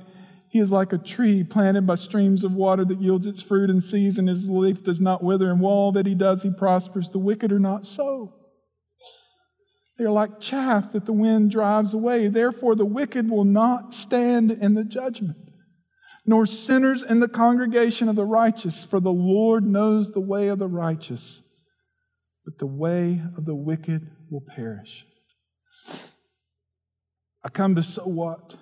He 0.50 0.60
is 0.60 0.70
like 0.70 0.92
a 0.92 0.98
tree 0.98 1.46
planted 1.46 1.88
by 1.88 1.96
streams 1.96 2.44
of 2.44 2.54
water 2.54 2.84
that 2.84 3.00
yields 3.00 3.26
its 3.26 3.42
fruit 3.42 3.70
in 3.70 3.80
season. 3.80 4.28
His 4.28 4.50
leaf 4.50 4.84
does 4.84 5.00
not 5.00 5.24
wither, 5.24 5.50
and 5.50 5.64
all 5.64 5.94
that 5.94 6.06
he 6.06 6.14
does, 6.14 6.44
he 6.44 6.52
prospers. 6.52 7.10
The 7.10 7.20
wicked 7.20 7.54
are 7.54 7.60
not 7.60 7.86
so. 7.86 8.34
They 9.98 10.04
are 10.04 10.12
like 10.12 10.42
chaff 10.42 10.92
that 10.92 11.06
the 11.06 11.14
wind 11.14 11.52
drives 11.52 11.94
away. 11.94 12.28
Therefore, 12.28 12.76
the 12.76 12.86
wicked 12.86 13.30
will 13.30 13.46
not 13.46 13.94
stand 13.94 14.52
in 14.52 14.74
the 14.74 14.84
judgment, 14.84 15.38
nor 16.26 16.46
sinners 16.46 17.02
in 17.02 17.22
the 17.22 17.30
congregation 17.30 18.10
of 18.10 18.18
the 18.18 18.26
righteous, 18.26 18.84
for 18.84 19.00
the 19.00 19.14
Lord 19.14 19.64
knows 19.64 20.12
the 20.12 20.20
way 20.20 20.50
of 20.50 20.60
the 20.60 20.68
righteous, 20.68 21.44
but 22.46 22.58
the 22.58 22.66
way 22.66 23.22
of 23.38 23.46
the 23.46 23.56
wicked 23.56 24.10
will 24.30 24.42
perish. 24.42 25.06
I 27.44 27.50
come 27.50 27.76
to 27.76 27.84
so 27.84 28.04
what? 28.04 28.56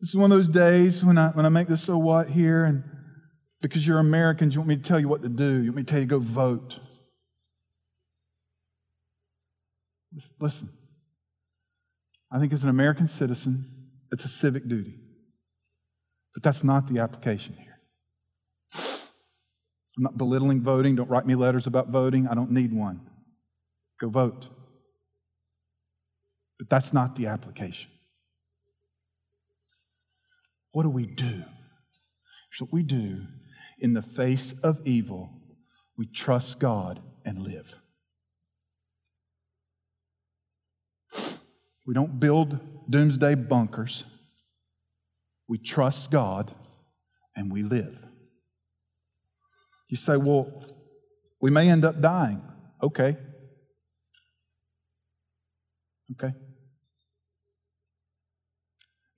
This 0.00 0.10
is 0.10 0.16
one 0.16 0.32
of 0.32 0.38
those 0.38 0.48
days 0.48 1.04
when 1.04 1.18
I, 1.18 1.28
when 1.28 1.44
I 1.44 1.50
make 1.50 1.68
this 1.68 1.82
so 1.82 1.98
what 1.98 2.28
here, 2.28 2.64
and 2.64 2.84
because 3.60 3.86
you're 3.86 3.98
Americans, 3.98 4.54
you 4.54 4.60
want 4.60 4.68
me 4.68 4.76
to 4.76 4.82
tell 4.82 4.98
you 4.98 5.08
what 5.08 5.22
to 5.22 5.28
do. 5.28 5.62
You 5.62 5.70
want 5.70 5.76
me 5.76 5.82
to 5.82 5.90
tell 5.90 6.00
you 6.00 6.06
to 6.06 6.10
go 6.10 6.18
vote. 6.18 6.78
Listen, 10.40 10.70
I 12.32 12.38
think 12.38 12.52
as 12.52 12.64
an 12.64 12.70
American 12.70 13.06
citizen, 13.06 13.66
it's 14.10 14.24
a 14.24 14.28
civic 14.28 14.66
duty. 14.66 14.94
But 16.34 16.42
that's 16.42 16.64
not 16.64 16.88
the 16.88 17.00
application 17.00 17.56
here. 17.58 17.78
I'm 20.00 20.04
not 20.04 20.16
belittling 20.16 20.62
voting. 20.62 20.96
Don't 20.96 21.10
write 21.10 21.26
me 21.26 21.34
letters 21.34 21.66
about 21.66 21.90
voting. 21.90 22.26
I 22.26 22.34
don't 22.34 22.50
need 22.50 22.72
one. 22.72 23.02
Go 24.00 24.08
vote. 24.08 24.48
But 26.58 26.70
that's 26.70 26.94
not 26.94 27.16
the 27.16 27.26
application. 27.26 27.90
What 30.72 30.84
do 30.84 30.88
we 30.88 31.04
do? 31.04 31.26
Here's 31.26 32.60
what 32.60 32.72
we 32.72 32.82
do 32.82 33.26
in 33.78 33.92
the 33.92 34.00
face 34.00 34.58
of 34.60 34.80
evil 34.86 35.28
we 35.98 36.06
trust 36.06 36.58
God 36.58 37.00
and 37.26 37.40
live. 37.40 37.74
We 41.86 41.92
don't 41.92 42.18
build 42.18 42.58
doomsday 42.88 43.34
bunkers. 43.34 44.04
We 45.46 45.58
trust 45.58 46.10
God 46.10 46.52
and 47.36 47.52
we 47.52 47.62
live. 47.62 48.06
You 49.90 49.96
say, 49.96 50.16
well, 50.16 50.64
we 51.42 51.50
may 51.50 51.68
end 51.68 51.84
up 51.84 52.00
dying. 52.00 52.40
Okay. 52.80 53.16
Okay. 56.12 56.32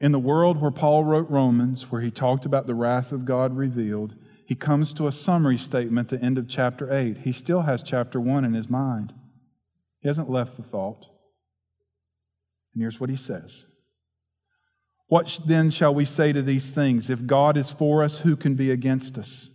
In 0.00 0.12
the 0.12 0.18
world 0.18 0.61
where 0.61 0.70
Paul 0.70 1.04
wrote 1.04 1.30
Romans, 1.30 1.92
where 1.92 2.00
he 2.00 2.11
talked 2.11 2.44
about 2.46 2.66
the 2.66 2.74
wrath 2.74 3.12
of 3.12 3.24
God 3.24 3.56
revealed, 3.56 4.16
he 4.46 4.54
comes 4.54 4.92
to 4.94 5.06
a 5.06 5.12
summary 5.12 5.58
statement 5.58 6.12
at 6.12 6.20
the 6.20 6.26
end 6.26 6.38
of 6.38 6.48
chapter 6.48 6.92
8. 6.92 7.18
He 7.18 7.32
still 7.32 7.62
has 7.62 7.82
chapter 7.82 8.18
1 8.18 8.44
in 8.44 8.54
his 8.54 8.68
mind. 8.68 9.12
He 10.00 10.08
hasn't 10.08 10.30
left 10.30 10.56
the 10.56 10.62
thought. 10.62 11.06
And 12.72 12.82
here's 12.82 12.98
what 12.98 13.11
he 13.11 13.16
says 13.16 13.66
What 15.06 15.38
then 15.46 15.70
shall 15.70 15.94
we 15.94 16.06
say 16.06 16.32
to 16.32 16.42
these 16.42 16.70
things? 16.70 17.11
If 17.11 17.26
God 17.26 17.58
is 17.58 17.70
for 17.70 18.02
us, 18.02 18.20
who 18.20 18.37
can 18.37 18.54
be 18.54 18.70
against 18.70 19.18
us? 19.18 19.51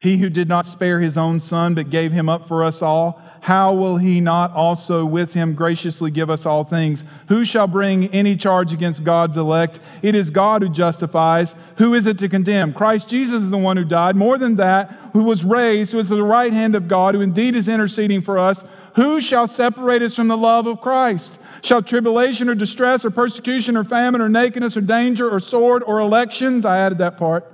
He 0.00 0.16
who 0.16 0.30
did 0.30 0.48
not 0.48 0.64
spare 0.64 1.00
his 1.00 1.18
own 1.18 1.40
son, 1.40 1.74
but 1.74 1.90
gave 1.90 2.10
him 2.10 2.26
up 2.26 2.48
for 2.48 2.64
us 2.64 2.80
all, 2.80 3.20
how 3.42 3.74
will 3.74 3.98
he 3.98 4.18
not 4.18 4.50
also 4.52 5.04
with 5.04 5.34
him 5.34 5.54
graciously 5.54 6.10
give 6.10 6.30
us 6.30 6.46
all 6.46 6.64
things? 6.64 7.04
Who 7.28 7.44
shall 7.44 7.66
bring 7.66 8.06
any 8.06 8.34
charge 8.34 8.72
against 8.72 9.04
God's 9.04 9.36
elect? 9.36 9.78
It 10.00 10.14
is 10.14 10.30
God 10.30 10.62
who 10.62 10.70
justifies. 10.70 11.54
Who 11.76 11.92
is 11.92 12.06
it 12.06 12.18
to 12.20 12.30
condemn? 12.30 12.72
Christ 12.72 13.10
Jesus 13.10 13.42
is 13.42 13.50
the 13.50 13.58
one 13.58 13.76
who 13.76 13.84
died. 13.84 14.16
More 14.16 14.38
than 14.38 14.56
that, 14.56 14.90
who 15.12 15.22
was 15.22 15.44
raised, 15.44 15.92
who 15.92 15.98
is 15.98 16.10
at 16.10 16.16
the 16.16 16.22
right 16.22 16.52
hand 16.52 16.74
of 16.74 16.88
God, 16.88 17.14
who 17.14 17.20
indeed 17.20 17.54
is 17.54 17.68
interceding 17.68 18.22
for 18.22 18.38
us. 18.38 18.64
Who 18.96 19.20
shall 19.20 19.46
separate 19.46 20.00
us 20.00 20.16
from 20.16 20.28
the 20.28 20.36
love 20.36 20.66
of 20.66 20.80
Christ? 20.80 21.38
Shall 21.60 21.82
tribulation 21.82 22.48
or 22.48 22.54
distress 22.54 23.04
or 23.04 23.10
persecution 23.10 23.76
or 23.76 23.84
famine 23.84 24.22
or 24.22 24.30
nakedness 24.30 24.78
or 24.78 24.80
danger 24.80 25.30
or 25.30 25.40
sword 25.40 25.82
or 25.82 26.00
elections? 26.00 26.64
I 26.64 26.78
added 26.78 26.96
that 26.98 27.18
part. 27.18 27.49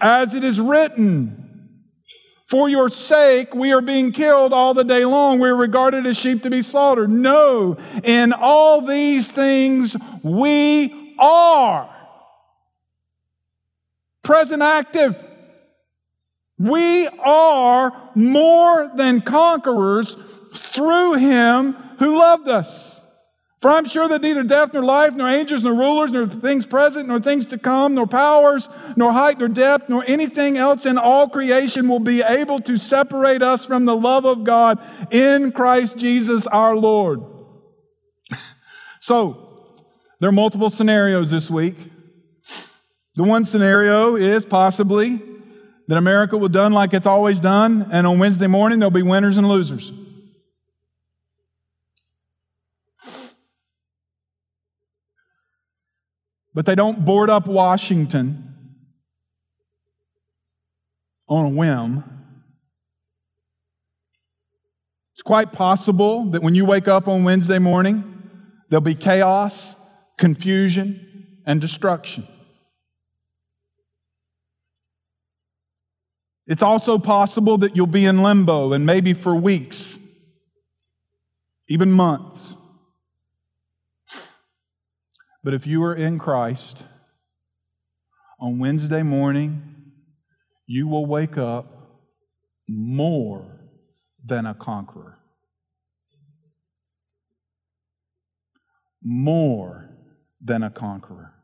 As 0.00 0.34
it 0.34 0.44
is 0.44 0.60
written, 0.60 1.48
for 2.48 2.70
your 2.70 2.88
sake, 2.88 3.54
we 3.54 3.72
are 3.72 3.82
being 3.82 4.10
killed 4.10 4.54
all 4.54 4.72
the 4.72 4.82
day 4.82 5.04
long. 5.04 5.38
We 5.38 5.50
are 5.50 5.56
regarded 5.56 6.06
as 6.06 6.16
sheep 6.16 6.42
to 6.44 6.50
be 6.50 6.62
slaughtered. 6.62 7.10
No, 7.10 7.76
in 8.02 8.32
all 8.32 8.80
these 8.80 9.30
things 9.30 9.94
we 10.22 11.14
are. 11.18 11.94
Present 14.22 14.62
active. 14.62 15.22
We 16.58 17.06
are 17.24 17.92
more 18.14 18.90
than 18.94 19.20
conquerors 19.20 20.14
through 20.54 21.14
him 21.14 21.72
who 21.98 22.18
loved 22.18 22.48
us. 22.48 22.97
For 23.60 23.70
I'm 23.70 23.86
sure 23.86 24.06
that 24.06 24.22
neither 24.22 24.44
death, 24.44 24.72
nor 24.72 24.84
life, 24.84 25.14
nor 25.14 25.28
angels, 25.28 25.64
nor 25.64 25.74
rulers, 25.74 26.12
nor 26.12 26.28
things 26.28 26.64
present, 26.64 27.08
nor 27.08 27.18
things 27.18 27.48
to 27.48 27.58
come, 27.58 27.94
nor 27.94 28.06
powers, 28.06 28.68
nor 28.96 29.12
height, 29.12 29.38
nor 29.38 29.48
depth, 29.48 29.88
nor 29.88 30.04
anything 30.06 30.56
else 30.56 30.86
in 30.86 30.96
all 30.96 31.28
creation 31.28 31.88
will 31.88 31.98
be 31.98 32.22
able 32.22 32.60
to 32.60 32.76
separate 32.76 33.42
us 33.42 33.66
from 33.66 33.84
the 33.84 33.96
love 33.96 34.24
of 34.24 34.44
God 34.44 34.78
in 35.10 35.50
Christ 35.50 35.98
Jesus 35.98 36.46
our 36.46 36.76
Lord. 36.76 37.20
so, 39.00 39.44
there 40.20 40.28
are 40.28 40.32
multiple 40.32 40.70
scenarios 40.70 41.30
this 41.30 41.50
week. 41.50 41.76
The 43.16 43.24
one 43.24 43.44
scenario 43.44 44.14
is 44.14 44.44
possibly 44.44 45.20
that 45.88 45.98
America 45.98 46.36
will 46.36 46.48
done 46.48 46.72
like 46.72 46.94
it's 46.94 47.06
always 47.06 47.40
done, 47.40 47.88
and 47.90 48.06
on 48.06 48.20
Wednesday 48.20 48.46
morning 48.46 48.78
there'll 48.78 48.92
be 48.92 49.02
winners 49.02 49.36
and 49.36 49.48
losers. 49.48 49.90
But 56.54 56.66
they 56.66 56.74
don't 56.74 57.04
board 57.04 57.30
up 57.30 57.46
Washington 57.46 58.48
on 61.28 61.46
a 61.46 61.50
whim. 61.50 62.04
It's 65.14 65.22
quite 65.22 65.52
possible 65.52 66.26
that 66.26 66.42
when 66.42 66.54
you 66.54 66.64
wake 66.64 66.88
up 66.88 67.08
on 67.08 67.24
Wednesday 67.24 67.58
morning, 67.58 68.04
there'll 68.68 68.80
be 68.80 68.94
chaos, 68.94 69.76
confusion, 70.16 71.40
and 71.44 71.60
destruction. 71.60 72.26
It's 76.46 76.62
also 76.62 76.98
possible 76.98 77.58
that 77.58 77.76
you'll 77.76 77.86
be 77.86 78.06
in 78.06 78.22
limbo 78.22 78.72
and 78.72 78.86
maybe 78.86 79.12
for 79.12 79.34
weeks, 79.34 79.98
even 81.68 81.92
months. 81.92 82.57
But 85.42 85.54
if 85.54 85.66
you 85.66 85.82
are 85.84 85.94
in 85.94 86.18
Christ, 86.18 86.84
on 88.40 88.58
Wednesday 88.58 89.02
morning, 89.02 89.92
you 90.66 90.86
will 90.86 91.06
wake 91.06 91.38
up 91.38 91.66
more 92.68 93.60
than 94.24 94.46
a 94.46 94.54
conqueror. 94.54 95.18
More 99.02 99.90
than 100.40 100.62
a 100.62 100.70
conqueror. 100.70 101.34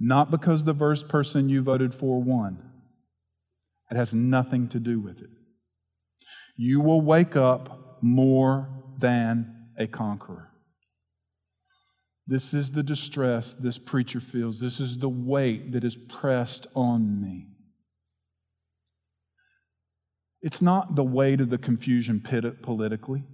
Not 0.00 0.30
because 0.30 0.64
the 0.64 0.74
first 0.74 1.08
person 1.08 1.48
you 1.48 1.62
voted 1.62 1.94
for 1.94 2.22
won. 2.22 2.70
It 3.90 3.96
has 3.96 4.14
nothing 4.14 4.68
to 4.68 4.80
do 4.80 4.98
with 4.98 5.20
it. 5.20 5.30
You 6.56 6.80
will 6.80 7.00
wake 7.00 7.36
up 7.36 7.98
more 8.00 8.68
than 8.98 9.68
a 9.78 9.86
conqueror. 9.86 10.51
This 12.26 12.54
is 12.54 12.72
the 12.72 12.82
distress 12.82 13.54
this 13.54 13.78
preacher 13.78 14.20
feels. 14.20 14.60
This 14.60 14.78
is 14.80 14.98
the 14.98 15.08
weight 15.08 15.72
that 15.72 15.84
is 15.84 15.96
pressed 15.96 16.66
on 16.74 17.20
me. 17.20 17.48
It's 20.40 20.62
not 20.62 20.94
the 20.94 21.04
weight 21.04 21.40
of 21.40 21.50
the 21.50 21.58
confusion 21.58 22.20
politically. 22.20 23.24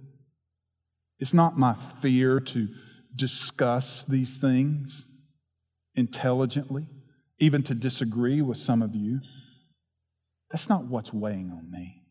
It's 1.19 1.33
not 1.33 1.57
my 1.57 1.73
fear 1.73 2.39
to 2.39 2.69
discuss 3.15 4.03
these 4.03 4.37
things 4.37 5.05
intelligently, 5.95 6.85
even 7.39 7.63
to 7.63 7.75
disagree 7.75 8.41
with 8.41 8.57
some 8.57 8.81
of 8.81 8.95
you. 8.95 9.21
That's 10.51 10.69
not 10.69 10.85
what's 10.85 11.13
weighing 11.13 11.51
on 11.51 11.69
me. 11.69 12.03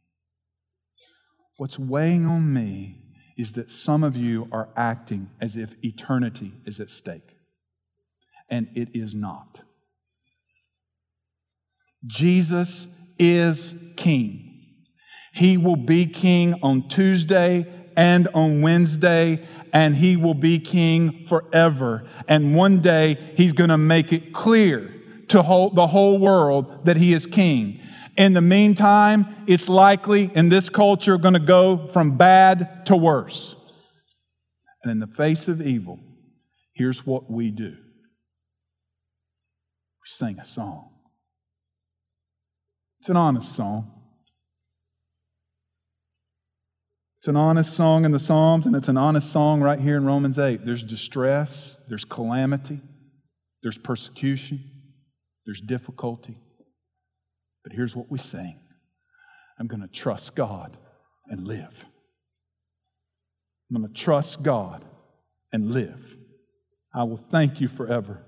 What's 1.57 1.79
weighing 1.79 2.27
on 2.27 2.53
me 2.53 3.08
is 3.39 3.53
that 3.53 3.71
some 3.71 4.03
of 4.03 4.17
you 4.17 4.49
are 4.51 4.69
acting 4.77 5.31
as 5.41 5.57
if 5.57 5.77
eternity 5.83 6.53
is 6.67 6.81
at 6.81 6.91
stake, 6.91 7.37
and 8.51 8.69
it 8.75 8.89
is 8.93 9.15
not. 9.15 9.63
Jesus 12.05 12.89
is 13.19 13.75
king. 13.97 14.45
He 15.33 15.57
will 15.57 15.77
be 15.77 16.05
king 16.07 16.55
on 16.63 16.89
Tuesday 16.89 17.67
and 17.97 18.29
on 18.35 18.61
Wednesday, 18.61 19.47
and 19.73 19.97
he 19.97 20.17
will 20.17 20.35
be 20.35 20.59
king 20.59 21.25
forever. 21.27 22.05
And 22.27 22.57
one 22.57 22.81
day, 22.81 23.19
he's 23.37 23.53
going 23.53 23.71
to 23.71 23.79
make 23.79 24.13
it 24.13 24.33
clear 24.33 24.93
to 25.29 25.71
the 25.75 25.87
whole 25.89 26.19
world 26.19 26.87
that 26.87 26.97
he 26.97 27.13
is 27.13 27.27
king. 27.27 27.78
In 28.19 28.33
the 28.33 28.41
meantime, 28.41 29.27
it's 29.47 29.69
likely 29.69 30.29
in 30.35 30.49
this 30.49 30.69
culture 30.69 31.17
going 31.19 31.35
to 31.35 31.41
go 31.41 31.87
from 31.87 32.17
bad 32.17 32.85
to 32.87 32.97
worse. 32.97 33.55
And 34.83 34.91
in 34.91 34.99
the 34.99 35.07
face 35.07 35.47
of 35.47 35.63
evil, 35.63 36.01
here's 36.75 37.07
what 37.07 37.31
we 37.31 37.53
do 37.53 37.77
we 40.01 40.05
sing 40.05 40.41
a 40.41 40.45
song. 40.45 40.91
It's 42.99 43.09
an 43.09 43.17
honest 43.17 43.55
song. 43.55 43.93
It's 47.19 47.29
an 47.29 47.37
honest 47.37 47.73
song 47.73 48.05
in 48.05 48.11
the 48.11 48.21
Psalms, 48.21 48.67
and 48.67 48.75
it's 48.75 48.89
an 48.89 48.97
honest 48.97 49.31
song 49.31 49.61
right 49.61 49.79
here 49.79 49.97
in 49.97 50.05
Romans 50.05 50.41
8. 50.41 50.65
There's 50.65 50.83
distress, 50.83 51.77
there's 51.89 52.05
calamity, 52.05 52.81
there's 53.63 53.79
persecution, 53.79 54.61
there's 55.47 55.61
difficulty. 55.61 56.37
But 57.69 57.77
here's 57.77 57.95
what 57.95 58.11
we 58.11 58.17
sing 58.17 58.59
I'm 59.59 59.67
going 59.67 59.83
to 59.83 59.89
trust 59.89 60.35
God 60.35 60.79
and 61.27 61.47
live. 61.47 61.85
I'm 63.69 63.77
going 63.77 63.93
to 63.93 64.01
trust 64.01 64.43
God 64.43 64.87
and 65.53 65.71
live. 65.71 66.17
I 66.95 67.05
will 67.05 67.19
thank 67.19 67.61
you 67.61 67.69
forever 67.69 68.25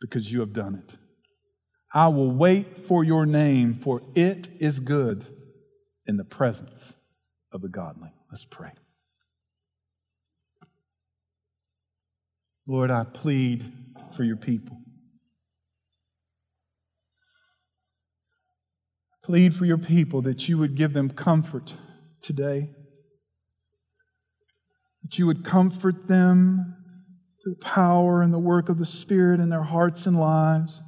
because 0.00 0.32
you 0.32 0.40
have 0.40 0.54
done 0.54 0.74
it. 0.74 0.96
I 1.92 2.08
will 2.08 2.30
wait 2.30 2.78
for 2.78 3.04
your 3.04 3.26
name, 3.26 3.74
for 3.74 4.00
it 4.14 4.48
is 4.58 4.80
good 4.80 5.26
in 6.06 6.16
the 6.16 6.24
presence 6.24 6.96
of 7.52 7.60
the 7.60 7.68
godly. 7.68 8.14
Let's 8.30 8.46
pray. 8.46 8.72
Lord, 12.66 12.90
I 12.90 13.04
plead 13.04 13.70
for 14.16 14.24
your 14.24 14.36
people. 14.36 14.78
Plead 19.26 19.56
for 19.56 19.64
your 19.64 19.76
people 19.76 20.22
that 20.22 20.48
you 20.48 20.56
would 20.56 20.76
give 20.76 20.92
them 20.92 21.10
comfort 21.10 21.74
today, 22.22 22.70
that 25.02 25.18
you 25.18 25.26
would 25.26 25.44
comfort 25.44 26.06
them 26.06 26.76
the 27.44 27.56
power 27.56 28.22
and 28.22 28.32
the 28.32 28.38
work 28.38 28.68
of 28.68 28.78
the 28.78 28.86
Spirit 28.86 29.40
in 29.40 29.50
their 29.50 29.64
hearts 29.64 30.06
and 30.06 30.16
lives, 30.16 30.80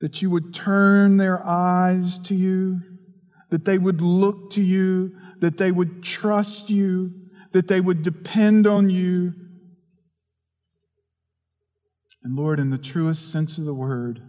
that 0.00 0.22
you 0.22 0.30
would 0.30 0.54
turn 0.54 1.18
their 1.18 1.46
eyes 1.46 2.18
to 2.20 2.34
you, 2.34 2.80
that 3.50 3.66
they 3.66 3.76
would 3.76 4.00
look 4.00 4.50
to 4.52 4.62
you, 4.62 5.14
that 5.40 5.58
they 5.58 5.70
would 5.70 6.02
trust 6.02 6.70
you, 6.70 7.12
that 7.52 7.68
they 7.68 7.82
would 7.82 8.02
depend 8.02 8.66
on 8.66 8.88
you. 8.88 9.34
And 12.22 12.34
Lord, 12.34 12.58
in 12.58 12.70
the 12.70 12.78
truest 12.78 13.30
sense 13.30 13.58
of 13.58 13.66
the 13.66 13.74
word, 13.74 14.22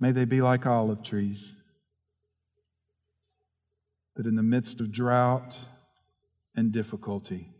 May 0.00 0.12
they 0.12 0.24
be 0.24 0.40
like 0.40 0.66
olive 0.66 1.02
trees, 1.02 1.54
that 4.16 4.26
in 4.26 4.34
the 4.34 4.42
midst 4.42 4.80
of 4.80 4.90
drought 4.90 5.58
and 6.56 6.72
difficulty, 6.72 7.50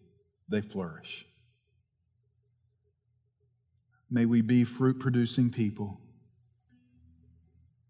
they 0.49 0.62
flourish. 0.62 1.26
May 4.11 4.24
we 4.24 4.41
be 4.41 4.64
fruit 4.64 4.99
producing 4.99 5.51
people, 5.51 6.01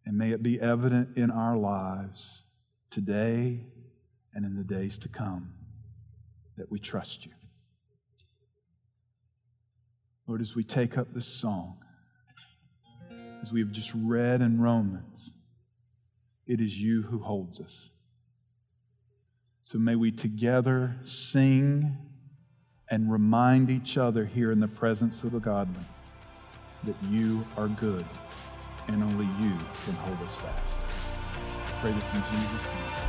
and 0.05 0.19
may 0.19 0.33
it 0.33 0.43
be 0.43 0.61
evident 0.61 1.17
in 1.17 1.31
our 1.31 1.57
lives 1.57 2.43
today 2.91 3.61
and 4.35 4.45
in 4.45 4.57
the 4.57 4.65
days 4.65 4.99
to 4.99 5.09
come 5.09 5.55
that 6.57 6.71
we 6.71 6.81
trust 6.81 7.25
you. 7.25 7.33
Lord, 10.27 10.41
as 10.41 10.55
we 10.55 10.65
take 10.65 10.99
up 10.99 11.13
this 11.13 11.27
song, 11.27 11.79
as 13.43 13.53
we 13.53 13.61
have 13.61 13.73
just 13.73 13.93
read 13.95 14.41
in 14.41 14.61
Romans, 14.61 15.33
it 16.47 16.61
is 16.61 16.81
you 16.81 17.03
who 17.03 17.21
holds 17.21 17.61
us. 17.61 17.91
So 19.63 19.79
may 19.79 19.95
we 19.95 20.11
together 20.11 20.97
sing 21.05 21.97
and 22.91 23.11
remind 23.11 23.71
each 23.71 23.97
other 23.97 24.25
here 24.25 24.51
in 24.51 24.61
the 24.61 24.69
presence 24.69 25.23
of 25.23 25.33
the 25.33 25.39
godly 25.39 25.85
that 26.85 26.97
you 27.09 27.47
are 27.57 27.69
good 27.69 28.07
and 28.89 29.03
only 29.03 29.27
you 29.27 29.57
can 29.85 29.95
hold 29.95 30.19
us 30.27 30.35
fast. 30.37 30.81
I 31.67 31.81
pray 31.81 31.93
this 31.93 32.13
in 32.13 32.23
Jesus' 32.31 32.67
name. 32.67 33.00